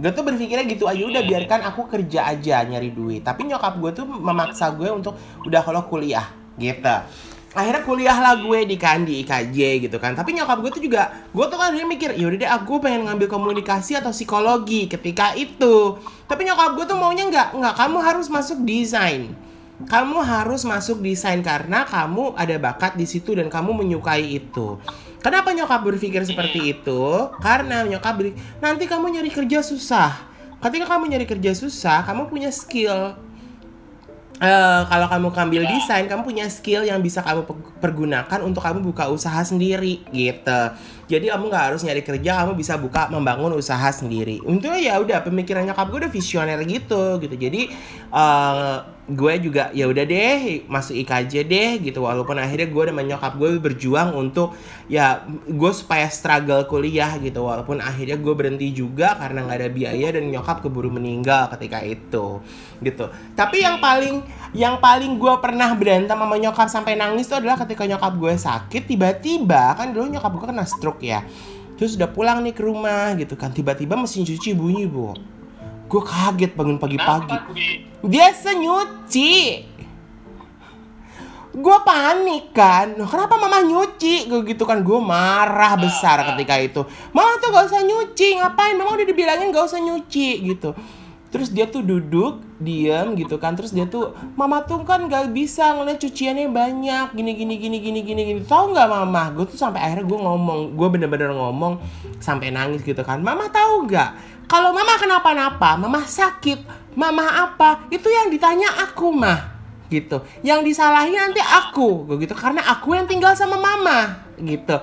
[0.00, 3.20] gue tuh berpikirnya gitu aja udah biarkan aku kerja aja nyari duit.
[3.20, 5.12] Tapi nyokap gue tuh memaksa gue untuk
[5.44, 6.24] udah kalau kuliah
[6.56, 6.96] gitu.
[7.50, 10.16] Akhirnya kuliah lah gue di kan di IKJ gitu kan.
[10.16, 14.00] Tapi nyokap gue tuh juga gue tuh kan mikir yaudah deh aku pengen ngambil komunikasi
[14.00, 16.00] atau psikologi ketika itu.
[16.24, 19.36] Tapi nyokap gue tuh maunya nggak nggak kamu harus masuk desain.
[19.80, 24.76] Kamu harus masuk desain karena kamu ada bakat di situ dan kamu menyukai itu
[25.20, 27.02] kenapa nyokap berpikir seperti itu?
[27.38, 30.28] Karena nyokap beri nanti kamu nyari kerja susah.
[30.60, 33.16] Ketika kamu nyari kerja susah kamu punya skill.
[34.40, 38.80] Eh, kalau kamu ngambil desain, kamu punya skill yang bisa kamu pe- pergunakan untuk kamu
[38.80, 40.60] buka usaha sendiri gitu.
[41.10, 44.38] Jadi kamu nggak harus nyari kerja, kamu bisa buka membangun usaha sendiri.
[44.46, 47.34] Untungnya ya udah pemikiran nyokap gue udah visioner gitu gitu.
[47.34, 47.66] Jadi
[48.14, 48.76] eh,
[49.10, 52.06] gue juga ya udah deh masuk IKJ deh gitu.
[52.06, 54.54] Walaupun akhirnya gue dan nyokap gue berjuang untuk
[54.86, 57.42] ya gue supaya struggle kuliah gitu.
[57.42, 62.38] Walaupun akhirnya gue berhenti juga karena nggak ada biaya dan nyokap keburu meninggal ketika itu
[62.80, 63.10] gitu.
[63.34, 67.86] Tapi yang paling yang paling gue pernah berantem sama nyokap sampai nangis itu adalah ketika
[67.86, 71.26] nyokap gue sakit tiba-tiba kan dulu nyokap gue kena stroke ya.
[71.80, 75.16] Terus udah pulang nih ke rumah gitu kan tiba-tiba mesin cuci bunyi bu.
[75.90, 77.34] Gue kaget bangun pagi-pagi.
[78.04, 79.34] Biasa nyuci.
[81.50, 82.94] Gue panik kan.
[82.94, 84.30] Kenapa mama nyuci?
[84.30, 84.86] Gue gitu kan.
[84.86, 86.86] Gue marah besar ketika itu.
[87.10, 88.38] Mama tuh gak usah nyuci.
[88.38, 88.78] Ngapain?
[88.78, 90.78] Mama udah dibilangin gak usah nyuci gitu.
[91.30, 93.54] Terus dia tuh duduk diem gitu kan.
[93.56, 97.06] Terus dia tuh mama tuh kan gak bisa ngeliat cuciannya banyak.
[97.16, 98.40] Gini gini gini gini gini gini.
[98.44, 99.30] Tahu nggak mama?
[99.32, 101.80] Gue tuh sampai akhirnya gue ngomong gue bener-bener ngomong
[102.18, 103.22] sampai nangis gitu kan.
[103.22, 104.10] Mama tahu nggak?
[104.50, 106.66] Kalau mama kenapa-napa mama sakit
[106.98, 110.22] mama apa itu yang ditanya aku mah gitu.
[110.46, 112.06] Yang disalahin nanti aku.
[112.06, 114.26] Gue gitu karena aku yang tinggal sama mama.
[114.38, 114.78] Gitu.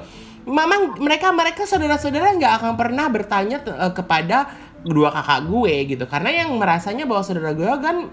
[0.48, 4.48] Mama mereka mereka saudara-saudara nggak akan pernah bertanya uh, kepada
[4.86, 6.06] dua kakak gue gitu.
[6.06, 8.10] Karena yang merasanya bahwa saudara gue kan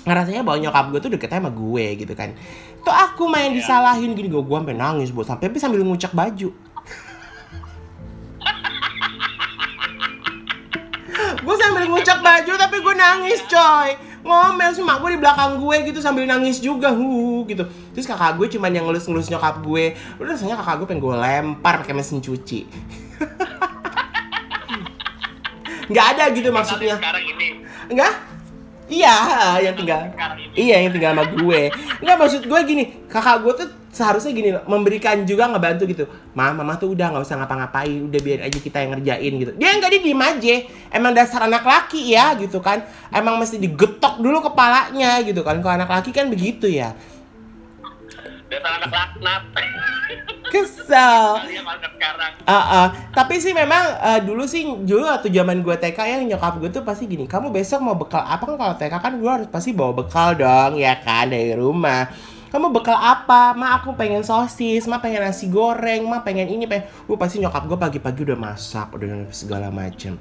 [0.00, 2.32] ngerasanya bahwa nyokap gue tuh deketnya sama gue gitu kan.
[2.80, 3.60] Tuh aku main Iya.
[3.60, 6.48] disalahin gini gue gue sampai nangis buat sampai sambil ngucek baju.
[11.40, 13.96] Gue sambil ngucek baju tapi gue nangis coy.
[14.20, 17.64] Ngomel sih mak gue di belakang gue gitu sambil nangis juga hu gitu.
[17.96, 19.96] Terus kakak gue cuman yang ngelus-ngelus nyokap gue.
[20.20, 22.60] Udah rasanya kakak gue pengen gue lempar pakai mesin cuci
[25.90, 26.94] nggak ada gitu maksudnya.
[26.96, 27.48] sekarang ini.
[27.90, 28.14] Enggak
[28.90, 29.16] iya
[29.62, 30.00] yang tinggal.
[30.54, 31.60] iya yang tinggal sama gue.
[32.02, 36.04] Enggak maksud gue gini kakak gue tuh seharusnya gini memberikan juga ngebantu gitu.
[36.34, 39.52] Mah mama tuh udah nggak usah ngapa-ngapain udah biarin aja kita yang ngerjain gitu.
[39.58, 40.54] Dia enggak dia diem aja.
[40.94, 42.86] Emang dasar anak laki ya gitu kan.
[43.10, 45.58] Emang mesti digetok dulu kepalanya gitu kan.
[45.58, 46.94] Kalau anak laki kan begitu ya.
[48.50, 49.42] Dasar anak laknat
[50.50, 51.38] kesel
[52.50, 52.86] Ah, ah.
[53.14, 56.82] tapi sih memang eh, dulu sih dulu waktu zaman gue TK yang nyokap gue tuh
[56.82, 59.94] pasti gini, kamu besok mau bekal apa kan kalau TK kan gue harus pasti bawa
[60.02, 62.10] bekal dong ya kan dari rumah.
[62.50, 63.54] Kamu bekal apa?
[63.54, 66.90] Ma aku pengen sosis, ma pengen nasi goreng, ma pengen ini pengen.
[67.06, 70.18] Gue pasti nyokap gue pagi-pagi udah masak, udah segala macem.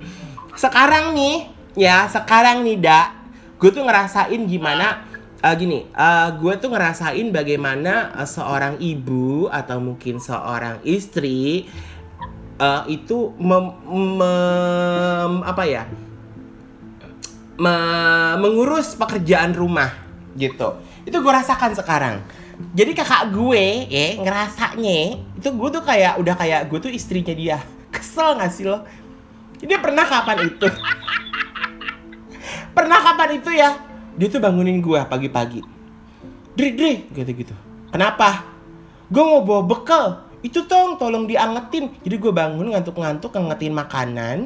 [0.54, 3.18] Sekarang nih, ya sekarang nih dak,
[3.58, 5.09] gue tuh ngerasain gimana
[5.39, 11.67] eh, gini, eh, gue tuh ngerasain bagaimana eh, seorang ibu atau mungkin seorang istri
[12.60, 13.65] eh, itu mem,
[14.19, 15.84] mem- apa ya
[17.60, 19.91] me- mengurus pekerjaan rumah
[20.39, 20.80] gitu.
[21.04, 22.15] Itu gue rasakan sekarang.
[22.75, 24.99] Jadi kakak gue ya ngerasanya
[25.39, 27.60] itu gue tuh kayak udah kayak gue tuh istrinya dia.
[27.89, 28.84] Kesel gak sih lo?
[29.60, 30.67] Jadi pernah kapan itu?
[32.75, 33.88] pernah kapan itu ya?
[34.19, 35.63] Dia tuh bangunin gue pagi-pagi.
[36.53, 37.55] Dri, Dri, gitu-gitu.
[37.88, 38.43] Kenapa?
[39.08, 40.05] Gue mau bawa bekal.
[40.43, 41.95] Itu tong, tolong diangetin.
[42.03, 44.38] Jadi gue bangun ngantuk-ngantuk ngangetin makanan.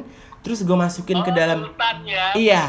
[0.46, 2.62] Terus gue masukin ke Oh, dalam sultan ya Iya.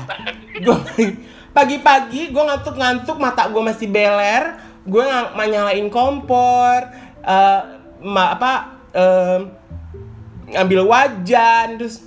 [0.64, 0.78] Gue
[1.56, 5.04] pagi-pagi gue ngantuk-ngantuk, mata gue masih beler, gue
[5.46, 6.80] nyalain kompor,
[7.22, 7.62] eh,
[8.02, 8.52] ma- apa
[8.92, 9.42] em,
[10.52, 12.04] ngambil wajan, terus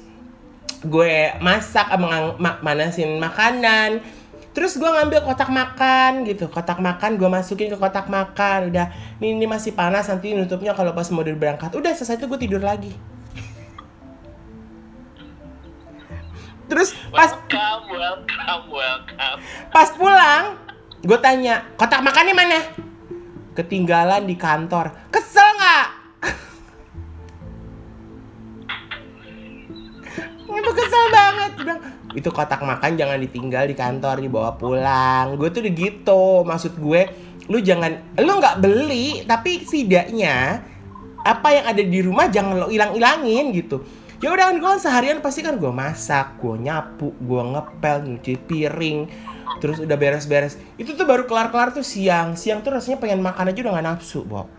[0.81, 2.01] gue masak, eh,
[2.61, 4.01] manasin makanan.
[4.59, 8.75] Terus gue ngambil kotak makan gitu, kotak makan gue masukin ke kotak makan.
[8.75, 8.91] Udah,
[9.23, 11.71] ini, ini masih panas nanti nutupnya kalau pas mau berangkat.
[11.79, 12.91] Udah selesai itu gue tidur lagi.
[16.67, 19.39] Terus pas welcome welcome welcome
[19.71, 20.59] Pas pulang,
[21.07, 22.59] gue tanya, kotak makannya mana?
[23.55, 24.91] Ketinggalan di kantor.
[25.15, 25.87] Kesel nggak?
[30.59, 31.51] itu kesel banget.
[31.63, 31.79] Bilang,
[32.17, 35.37] itu kotak makan jangan ditinggal di kantor, dibawa pulang.
[35.37, 36.25] Gue tuh udah gitu.
[36.47, 37.01] Maksud gue,
[37.53, 40.65] lu jangan, lu nggak beli, tapi setidaknya
[41.25, 43.85] apa yang ada di rumah jangan lo hilang-hilangin gitu.
[44.19, 48.35] Ya udah kan gue kan seharian pasti kan gue masak, gue nyapu, gue ngepel, nyuci
[48.51, 48.99] piring,
[49.63, 50.59] terus udah beres-beres.
[50.75, 52.35] Itu tuh baru kelar-kelar tuh siang.
[52.35, 54.51] Siang tuh rasanya pengen makan aja udah gak nafsu, Bob.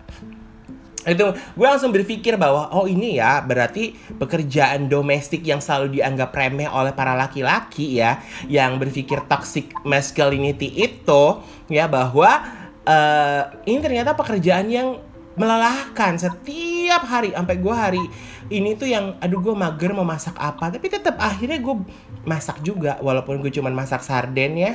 [1.08, 6.68] Itu gue langsung berpikir bahwa oh ini ya berarti pekerjaan domestik yang selalu dianggap remeh
[6.68, 8.20] oleh para laki-laki ya
[8.52, 11.24] yang berpikir toxic masculinity itu
[11.72, 12.44] ya bahwa
[12.84, 15.00] eh, ini ternyata pekerjaan yang
[15.40, 18.04] melelahkan setiap hari sampai gue hari
[18.52, 21.80] ini tuh yang aduh gue mager mau masak apa tapi tetap akhirnya gue
[22.28, 24.74] masak juga walaupun gue cuman masak sarden ya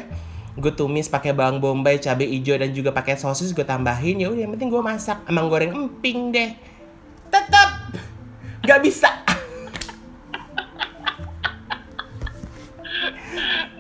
[0.55, 4.23] gue tumis pakai bawang bombay cabai hijau dan juga pakai sosis gue tambahin.
[4.23, 5.19] Ya udah yang penting gue masak.
[5.27, 6.55] Emang goreng emping deh.
[7.27, 7.91] Tetap
[8.63, 9.11] nggak bisa.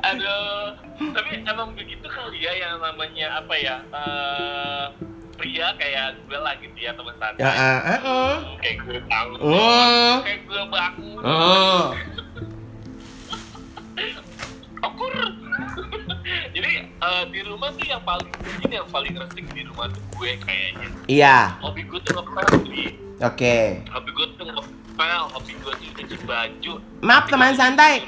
[0.04, 0.74] Aduh.
[0.94, 4.84] Tapi emang begitu kali ya yang namanya apa ya eh,
[5.34, 8.34] pria kayak gue lah gitu ya teman santai ya ah, ah, ah.
[8.62, 10.22] kayak gue bangun Hmm.
[10.22, 11.22] kayak gue bangun.
[11.26, 11.84] Oh.
[17.04, 18.30] Eh, di rumah tuh yang paling
[18.64, 20.88] ini yang paling resik di rumah tuh gue kayaknya.
[21.08, 21.36] Iya.
[21.60, 22.44] Hobi gue tuh ngepel
[23.20, 23.56] oke.
[23.92, 26.72] Hobi gue tuh ngepel hobi gue tuh cuci baju.
[27.04, 28.04] Maaf teman santai.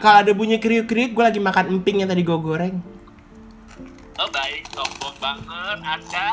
[0.00, 2.76] kalau ada bunyi kriuk-kriuk gue lagi makan emping yang tadi gue goreng.
[4.20, 4.66] Oh baik.
[4.74, 5.78] Sombong banget.
[5.80, 6.30] Ada.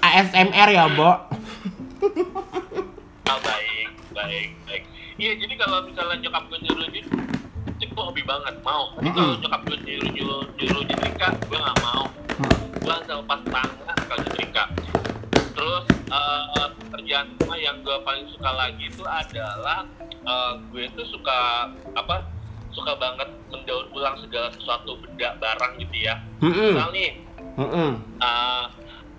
[0.00, 1.12] ASMR ya Bo.
[3.30, 3.88] Oh baik.
[4.16, 4.82] Baik baik.
[5.20, 6.88] Iya jadi kalau misalnya nyokap gue nyuruh
[8.00, 8.96] gue hobi banget mau.
[8.96, 12.04] Tapi kalau nyokap gue nyuruh nyuruh nyuruh nyetrika gue nggak mau.
[12.80, 14.64] Gue asal pas tangan kalau nyetrika
[15.52, 21.68] terus eh, kerjaan rumah yang gue paling suka lagi itu adalah eh, gue tuh suka
[21.92, 22.24] apa
[22.72, 26.16] suka banget mendaur ulang segala sesuatu benda barang gitu ya.
[26.40, 26.72] Mm-mm.
[26.72, 27.10] misal nih
[27.60, 27.90] Mm-mm.
[28.22, 28.64] uh,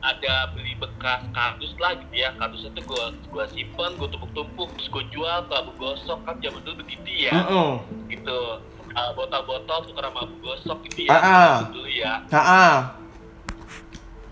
[0.02, 2.34] ada beli bekas kardus lah gitu ya.
[2.42, 6.26] Kardusnya tuh gue gua simpen gue tumpuk-tumpuk terus gue jual ke abu gosok.
[6.26, 7.38] Kan zaman dulu begitu ya.
[7.46, 7.86] Mm-mm.
[8.10, 8.40] gitu
[8.92, 11.56] Uh, botol-botol tukar sama gosok gitu Ah, ya ah.
[11.72, 12.76] dulu ya Ha-ah.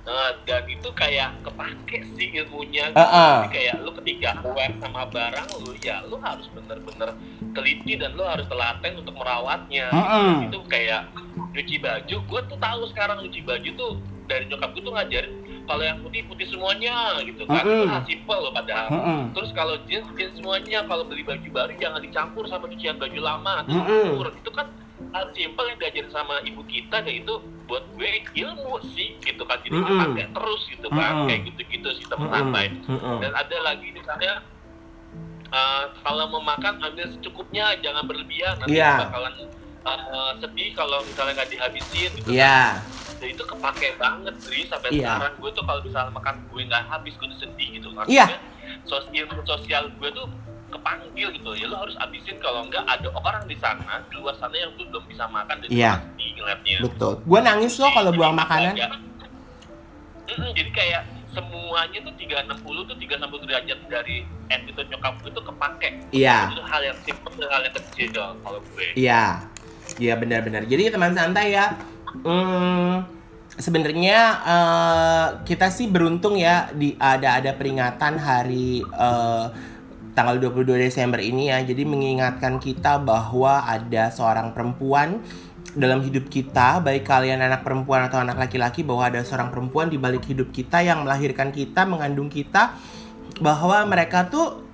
[0.10, 2.90] Nah, dan itu kayak kepake sih ilmunya.
[2.98, 3.36] Ah, ah.
[3.46, 7.14] Jadi kayak lu ketika aware sama barang lu ya lu harus bener-bener
[7.54, 10.50] teliti dan lu harus telaten untuk merawatnya Mm-mm.
[10.50, 11.14] itu kayak
[11.54, 13.92] nyuci baju gue tuh tahu sekarang nyuci baju tuh
[14.26, 15.34] dari nyokap gue tuh ngajarin
[15.70, 19.22] kalau yang putih putih semuanya gitu kan itu hal simple loh padahal Mm-mm.
[19.38, 23.56] terus kalau jeans jeans semuanya kalau beli baju baru jangan dicampur sama cucian baju lama
[23.70, 24.18] Mm-mm.
[24.18, 24.30] ukur.
[24.34, 24.68] itu kan
[25.10, 27.34] hal simple yang diajarin sama ibu kita dan itu
[27.66, 30.00] buat gue ilmu sih gitu kan jadi Mm-mm.
[30.10, 31.28] pakai terus gitu kan Mm-mm.
[31.30, 32.36] kayak gitu-gitu sih teman Mm-mm.
[32.36, 33.18] santai Mm-mm.
[33.22, 34.34] dan ada lagi misalnya
[35.54, 39.06] uh, kalau mau makan ambil secukupnya jangan berlebihan nanti Iya.
[39.08, 39.34] bakalan
[39.86, 42.38] uh, sedih kalau misalnya nggak dihabisin gitu kan.
[42.38, 42.60] Iya.
[43.20, 45.20] Dan itu kepake banget Dri sampai Iya.
[45.20, 48.28] sekarang gue tuh kalau misalnya makan gue nggak habis gue tuh sedih gitu Iya.
[48.86, 50.26] sos ilmu sosial gue tuh
[50.80, 54.56] kepanggil gitu ya lo harus habisin kalau nggak ada orang di sana di luar sana
[54.56, 57.14] yang tuh belum bisa makan dan pasti ngeliatnya Betul.
[57.22, 58.74] Gua nangis loh kalau buang makanan.
[58.74, 58.96] kayak-
[60.30, 65.90] Mm-mm, jadi kayak semuanya tuh 360 tuh 360 derajat dari attitude nyokap gue tuh kepake
[66.12, 66.50] Iya.
[66.50, 68.08] itu hal yang simple hal yang kecil
[68.40, 69.24] kalau gue Iya,
[69.98, 70.66] iya benar-benar.
[70.66, 71.74] Jadi teman santai ya,
[72.16, 72.94] hmm,
[73.52, 79.46] sebenarnya eh, kita sih beruntung ya di ada ada peringatan hari eh,
[80.14, 81.62] tanggal 22 Desember ini ya.
[81.62, 85.22] Jadi mengingatkan kita bahwa ada seorang perempuan
[85.78, 90.02] dalam hidup kita, baik kalian anak perempuan atau anak laki-laki, bahwa ada seorang perempuan di
[90.02, 92.74] balik hidup kita yang melahirkan kita, mengandung kita,
[93.38, 94.66] bahwa mereka tuh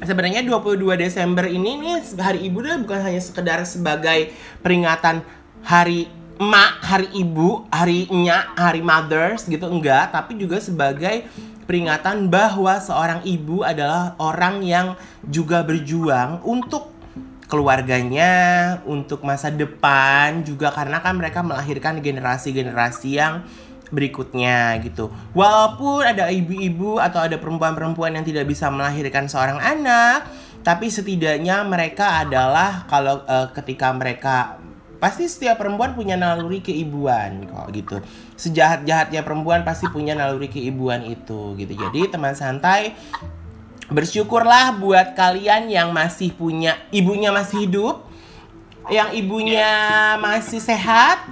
[0.00, 4.32] sebenarnya 22 Desember ini nih hari ibu tuh bukan hanya sekedar sebagai
[4.64, 5.20] peringatan
[5.60, 6.08] hari
[6.40, 11.28] emak, hari ibu, hari nyak, hari mothers gitu enggak, tapi juga sebagai
[11.70, 16.90] peringatan bahwa seorang ibu adalah orang yang juga berjuang untuk
[17.46, 18.34] keluarganya,
[18.90, 23.46] untuk masa depan juga karena kan mereka melahirkan generasi-generasi yang
[23.94, 25.14] berikutnya gitu.
[25.30, 30.26] Walaupun ada ibu-ibu atau ada perempuan-perempuan yang tidak bisa melahirkan seorang anak,
[30.66, 34.58] tapi setidaknya mereka adalah kalau eh, ketika mereka
[35.00, 37.96] pasti setiap perempuan punya naluri keibuan kok gitu.
[38.36, 41.72] Sejahat-jahatnya perempuan pasti punya naluri keibuan itu gitu.
[41.72, 42.92] Jadi teman santai
[43.90, 48.06] bersyukurlah buat kalian yang masih punya ibunya masih hidup,
[48.92, 49.66] yang ibunya
[50.20, 51.24] masih sehat,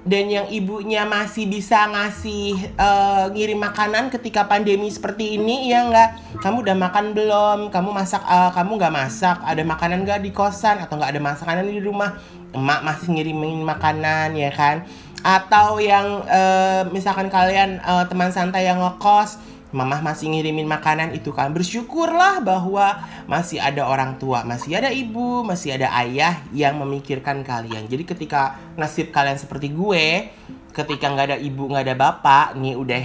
[0.00, 6.40] dan yang ibunya masih bisa ngasih eh, ngirim makanan ketika pandemi seperti ini ya nggak?
[6.40, 7.58] Kamu udah makan belum?
[7.68, 9.36] Kamu masak eh, kamu nggak masak?
[9.44, 12.16] Ada makanan nggak di kosan atau nggak ada makanan di rumah?
[12.50, 14.88] Emak masih ngirimin makanan ya kan?
[15.20, 19.36] Atau yang eh, misalkan kalian eh, teman santai yang ngekos
[19.70, 21.54] Mamah masih ngirimin makanan itu kan.
[21.54, 27.86] Bersyukurlah bahwa masih ada orang tua, masih ada ibu, masih ada ayah yang memikirkan kalian.
[27.86, 30.30] Jadi ketika nasib kalian seperti gue,
[30.74, 33.04] ketika nggak ada ibu, nggak ada bapak, nih udah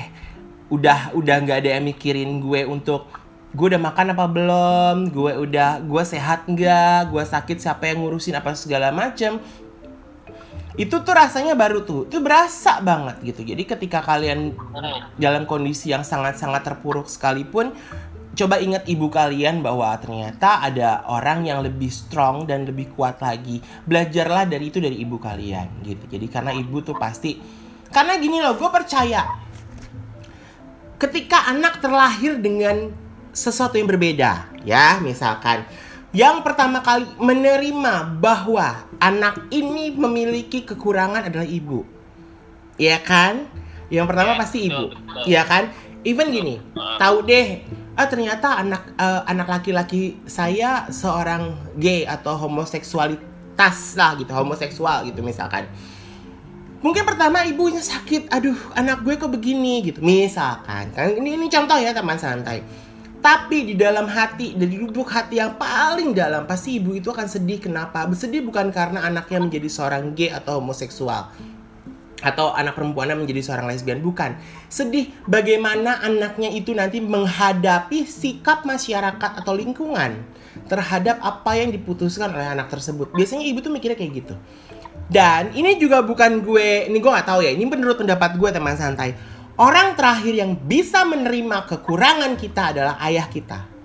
[0.74, 3.06] udah udah nggak ada yang mikirin gue untuk
[3.56, 8.36] gue udah makan apa belum, gue udah gue sehat nggak, gue sakit siapa yang ngurusin?
[8.36, 9.38] Apa segala macem
[10.76, 13.48] itu tuh rasanya baru tuh itu berasa banget gitu.
[13.48, 14.52] Jadi ketika kalian
[15.16, 17.72] dalam kondisi yang sangat-sangat terpuruk sekalipun
[18.36, 23.64] coba ingat ibu kalian bahwa ternyata ada orang yang lebih strong dan lebih kuat lagi.
[23.88, 26.04] Belajarlah dari itu dari ibu kalian gitu.
[26.12, 27.40] Jadi karena ibu tuh pasti
[27.96, 29.24] karena gini loh gue percaya
[31.00, 32.92] ketika anak terlahir dengan
[33.32, 35.00] sesuatu yang berbeda ya.
[35.00, 35.64] Misalkan
[36.16, 41.84] yang pertama kali menerima bahwa anak ini memiliki kekurangan adalah ibu.
[42.80, 43.52] Ya kan?
[43.92, 44.90] Yang pertama Ya, pasti ibu.
[44.90, 45.24] betul, betul.
[45.28, 45.64] Ya kan?
[46.08, 46.96] Even gini, Ah.
[47.02, 47.66] tahu deh,
[47.98, 55.20] ah ternyata anak eh, anak laki-laki saya seorang gay atau homoseksualitas lah gitu, homoseksual gitu
[55.20, 55.68] misalkan.
[56.80, 60.94] Mungkin pertama ibunya sakit, aduh anak gue kok begini gitu, misalkan.
[60.94, 62.62] Kan ini ini contoh ya teman santai.
[63.26, 67.58] Tapi di dalam hati, dari lubuk hati yang paling dalam, pasti ibu itu akan sedih.
[67.58, 68.06] Kenapa?
[68.14, 71.34] Sedih bukan karena anaknya menjadi seorang gay atau homoseksual.
[72.24, 79.44] atau anak perempuannya menjadi seorang lesbian bukan sedih bagaimana anaknya itu nanti menghadapi sikap masyarakat
[79.44, 80.26] atau lingkungan
[80.66, 84.36] terhadap apa yang diputuskan oleh anak tersebut biasanya ibu tuh mikirnya kayak gitu
[85.12, 88.74] dan ini juga bukan gue ini gue nggak tahu ya ini menurut pendapat gue teman
[88.74, 89.14] santai
[89.56, 93.76] orang terakhir yang bisa menerima kekurangan kita adalah ayah kita.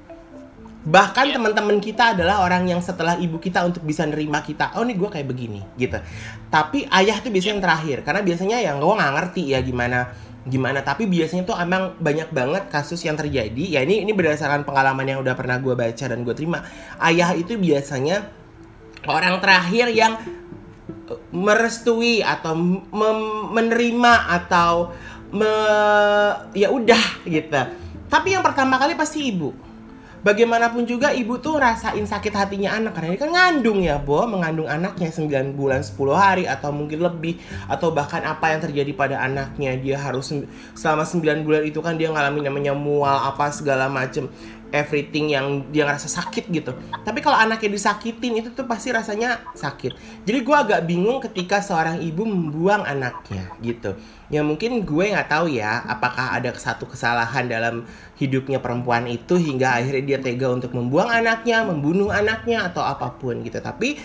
[0.80, 1.34] Bahkan Iya.
[1.36, 4.72] teman-teman kita adalah orang yang setelah ibu kita untuk bisa nerima kita.
[4.80, 6.00] Oh nih gue kayak begini gitu.
[6.48, 7.96] Tapi ayah tuh biasanya yang terakhir.
[8.00, 10.08] Karena biasanya yang gue nggak ngerti ya gimana
[10.48, 10.80] gimana.
[10.80, 13.76] Tapi biasanya tuh emang banyak banget kasus yang terjadi.
[13.76, 16.64] Ya ini ini berdasarkan pengalaman yang udah pernah gue baca dan gue terima.
[16.96, 18.32] Ayah itu biasanya
[19.04, 20.16] orang terakhir yang
[21.12, 22.56] eh, merestui atau
[23.52, 24.96] menerima atau
[25.32, 27.62] me- ya udah gitu.
[28.10, 29.54] Tapi yang pertama kali pasti ibu.
[30.20, 34.68] Bagaimanapun juga ibu tuh rasain sakit hatinya anak karena ini kan ngandung ya, Bo, mengandung
[34.68, 39.80] anaknya 9 bulan 10 hari atau mungkin lebih atau bahkan apa yang terjadi pada anaknya.
[39.80, 40.28] Dia harus
[40.76, 44.28] selama 9 bulan itu kan dia ngalamin namanya mual apa segala macem
[44.70, 46.72] everything yang dia ngerasa sakit gitu.
[47.02, 50.24] Tapi kalau anaknya disakitin itu tuh pasti rasanya sakit.
[50.26, 53.94] Jadi gua agak bingung ketika seorang ibu membuang anaknya gitu.
[54.30, 57.82] Ya mungkin gue nggak tahu ya apakah ada satu kesalahan dalam
[58.14, 63.42] hidupnya perempuan itu hingga akhirnya dia tega untuk membuang anaknya, membunuh anaknya atau apa pun
[63.42, 63.58] gitu.
[63.58, 63.98] Tapi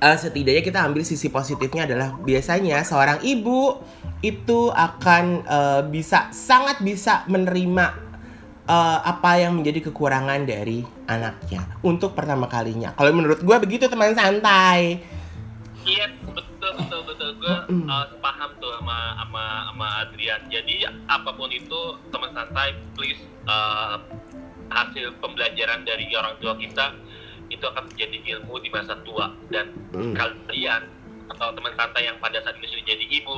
[0.00, 3.84] eh, setidaknya kita ambil sisi positifnya adalah biasanya seorang ibu
[4.24, 8.11] itu akan eh, bisa sangat bisa menerima
[8.72, 12.96] eh, apa yang menjadi kekurangan dari anaknya untuk pertama kalinya.
[12.96, 15.04] Kalau menurut gue begitu teman santai.
[15.84, 17.54] Iya betul betul betul gue
[17.90, 20.40] uh, paham tuh sama sama sama Adrian.
[20.48, 21.80] Jadi apa pun itu
[22.14, 23.20] teman santai, please
[23.50, 23.98] uh,
[24.72, 26.96] hasil pembelajaran dari orang tua kita
[27.52, 30.16] itu akan menjadi ilmu di masa tua dan Mm.
[30.16, 30.88] kalian
[31.30, 33.34] atau teman santai yang pada saat ini sudah jadi ibu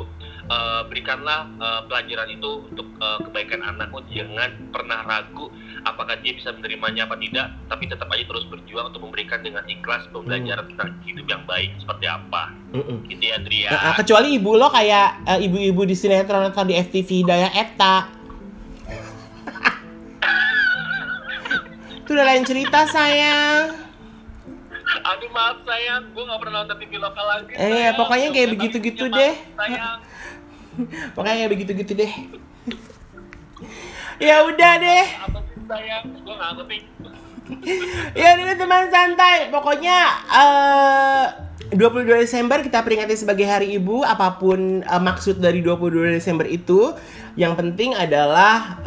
[0.49, 5.53] uh, berikanlah uh, pelajaran itu untuk uh, kebaikan anakmu jangan pernah ragu
[5.85, 10.09] apakah dia bisa menerimanya apa tidak tapi tetap aja terus berjuang untuk memberikan dengan ikhlas
[10.11, 13.05] pembelajaran tentang hidup yang baik seperti apa Mm-mm.
[13.13, 13.37] gitu ya
[13.75, 17.97] Nah, kecuali ibu lo kayak eh, ibu-ibu di sinetron atau di FTV Daya Eta.
[22.05, 23.84] Itu udah lain cerita sayang.
[24.97, 27.95] Aduh maaf sayang gue nggak pernah nonton TV lokal lagi Eh, sayang.
[27.95, 29.35] pokoknya kayak Tapi begitu-gitu punya deh.
[29.57, 29.99] sayang
[31.15, 32.13] Pokoknya kayak begitu-gitu deh.
[34.25, 35.07] ya udah deh.
[35.21, 36.79] apa sih sayang gue nggak ngerti
[38.17, 39.37] Ya udah teman santai.
[39.49, 39.99] Pokoknya
[40.33, 41.25] eh
[41.73, 44.05] 22 Desember kita peringati sebagai Hari Ibu.
[44.05, 46.93] Apa pun eh, maksud dari 22 Desember itu,
[47.41, 48.79] yang penting adalah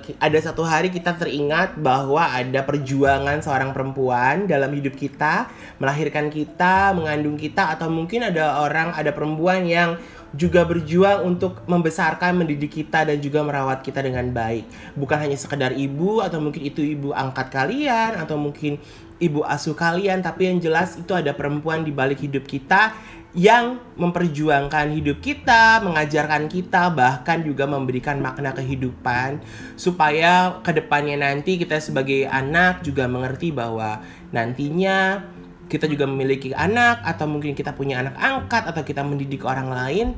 [0.00, 6.30] ki- ada satu hari kita teringat bahwa ada perjuangan seorang perempuan dalam hidup kita, melahirkan
[6.32, 9.98] kita, mengandung kita, atau mungkin ada orang, ada perempuan yang
[10.32, 14.64] juga berjuang untuk membesarkan, mendidik kita dan juga merawat kita dengan baik.
[14.96, 18.80] Bukan hanya sekedar ibu atau mungkin itu ibu angkat kalian atau mungkin
[19.20, 22.96] ibu asuh kalian, tapi yang jelas itu ada perempuan di balik hidup kita
[23.32, 29.40] yang memperjuangkan hidup kita, mengajarkan kita, bahkan juga memberikan makna kehidupan
[29.72, 34.04] supaya ke depannya nanti kita sebagai anak juga mengerti bahwa
[34.36, 35.24] nantinya
[35.72, 40.12] kita juga memiliki anak atau mungkin kita punya anak angkat atau kita mendidik orang lain,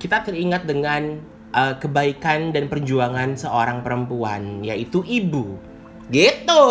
[0.00, 1.20] kita teringat dengan
[1.52, 5.60] uh, kebaikan dan perjuangan seorang perempuan yaitu ibu.
[6.08, 6.64] Gitu.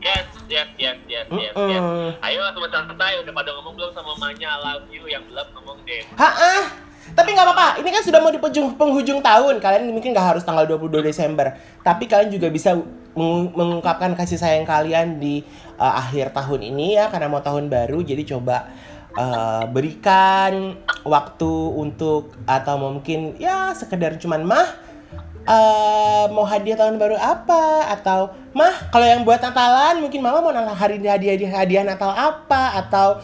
[0.00, 1.52] yes yes yes yes yes, yes.
[1.52, 2.14] Mm-mm.
[2.22, 5.82] ayo teman santai udah pada ngomong belum sama mamanya I love you yang belum ngomong
[5.82, 6.86] deh Ha-ah.
[7.06, 9.62] Tapi nggak apa-apa, ini kan sudah mau di penghujung, penghujung tahun.
[9.62, 11.54] Kalian mungkin nggak harus tanggal 22 Desember.
[11.86, 12.74] Tapi kalian juga bisa
[13.14, 15.46] mengu- mengungkapkan kasih sayang kalian di
[15.78, 18.02] uh, akhir tahun ini ya, karena mau tahun baru.
[18.02, 18.68] Jadi coba
[19.16, 24.68] uh, berikan waktu untuk atau mungkin ya sekedar cuman mah
[25.46, 27.94] eh, mau hadiah tahun baru apa?
[27.94, 32.82] Atau mah kalau yang buat Natalan mungkin mama mau nala- hari hadiah hadiah Natal apa?
[32.82, 33.22] Atau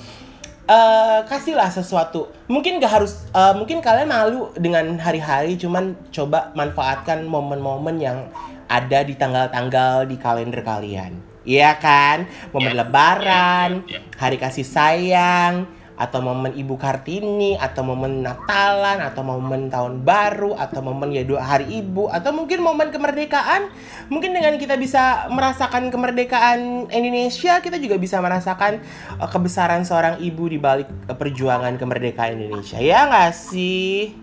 [0.71, 2.31] eh kasihlah sesuatu.
[2.47, 8.31] Mungkin gak harus eh, mungkin kalian malu dengan hari-hari cuman coba manfaatkan momen-momen yang
[8.71, 12.31] ada di tanggal-tanggal di kalender kalian Iya kan?
[12.55, 14.03] Momen Yes, lebaran yes, yes.
[14.19, 20.83] hari kasih sayang atau momen Ibu Kartini atau momen Natalan atau momen tahun baru atau
[20.83, 23.71] momen ya dua hari Ibu atau mungkin momen kemerdekaan.
[24.11, 28.83] Mungkin dengan kita bisa merasakan kemerdekaan Indonesia kita juga bisa merasakan
[29.21, 32.83] eh, kebesaran seorang ibu di balik perjuangan kemerdekaan Indonesia.
[32.83, 34.17] Ya nggak sih?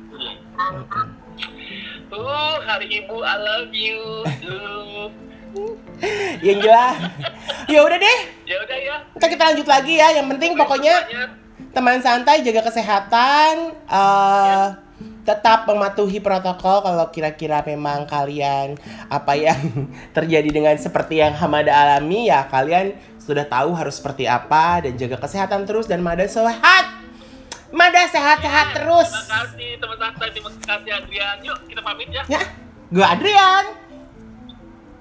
[2.10, 4.00] Uh, hari ibu I love you.
[4.44, 5.29] Uh,
[6.46, 6.96] yang jelas
[7.66, 8.98] ya udah deh ya udah ya.
[9.18, 11.26] kita kita lanjut lagi ya yang penting pokoknya Semuanya,
[11.74, 13.54] teman santai jaga kesehatan
[13.90, 14.90] eh
[15.30, 18.82] tetap mematuhi protokol kalau kira-kira memang kalian
[19.14, 19.62] apa yang
[20.18, 25.22] terjadi dengan seperti yang Hamada alami ya kalian sudah tahu harus seperti apa dan jaga
[25.22, 26.98] kesehatan terus dan Mada sehat.
[27.70, 29.14] Mada sehat-sehat terus.
[29.14, 31.38] Terima kasih teman santai, terima kasih Adrian.
[31.46, 32.24] Yuk kita pamit ya.
[32.26, 32.42] Ya,
[32.90, 33.89] gue Adrian.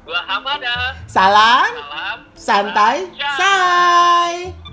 [0.09, 0.97] Gua Hamada.
[1.05, 2.19] Salam Salam.
[2.33, 4.68] santai, say.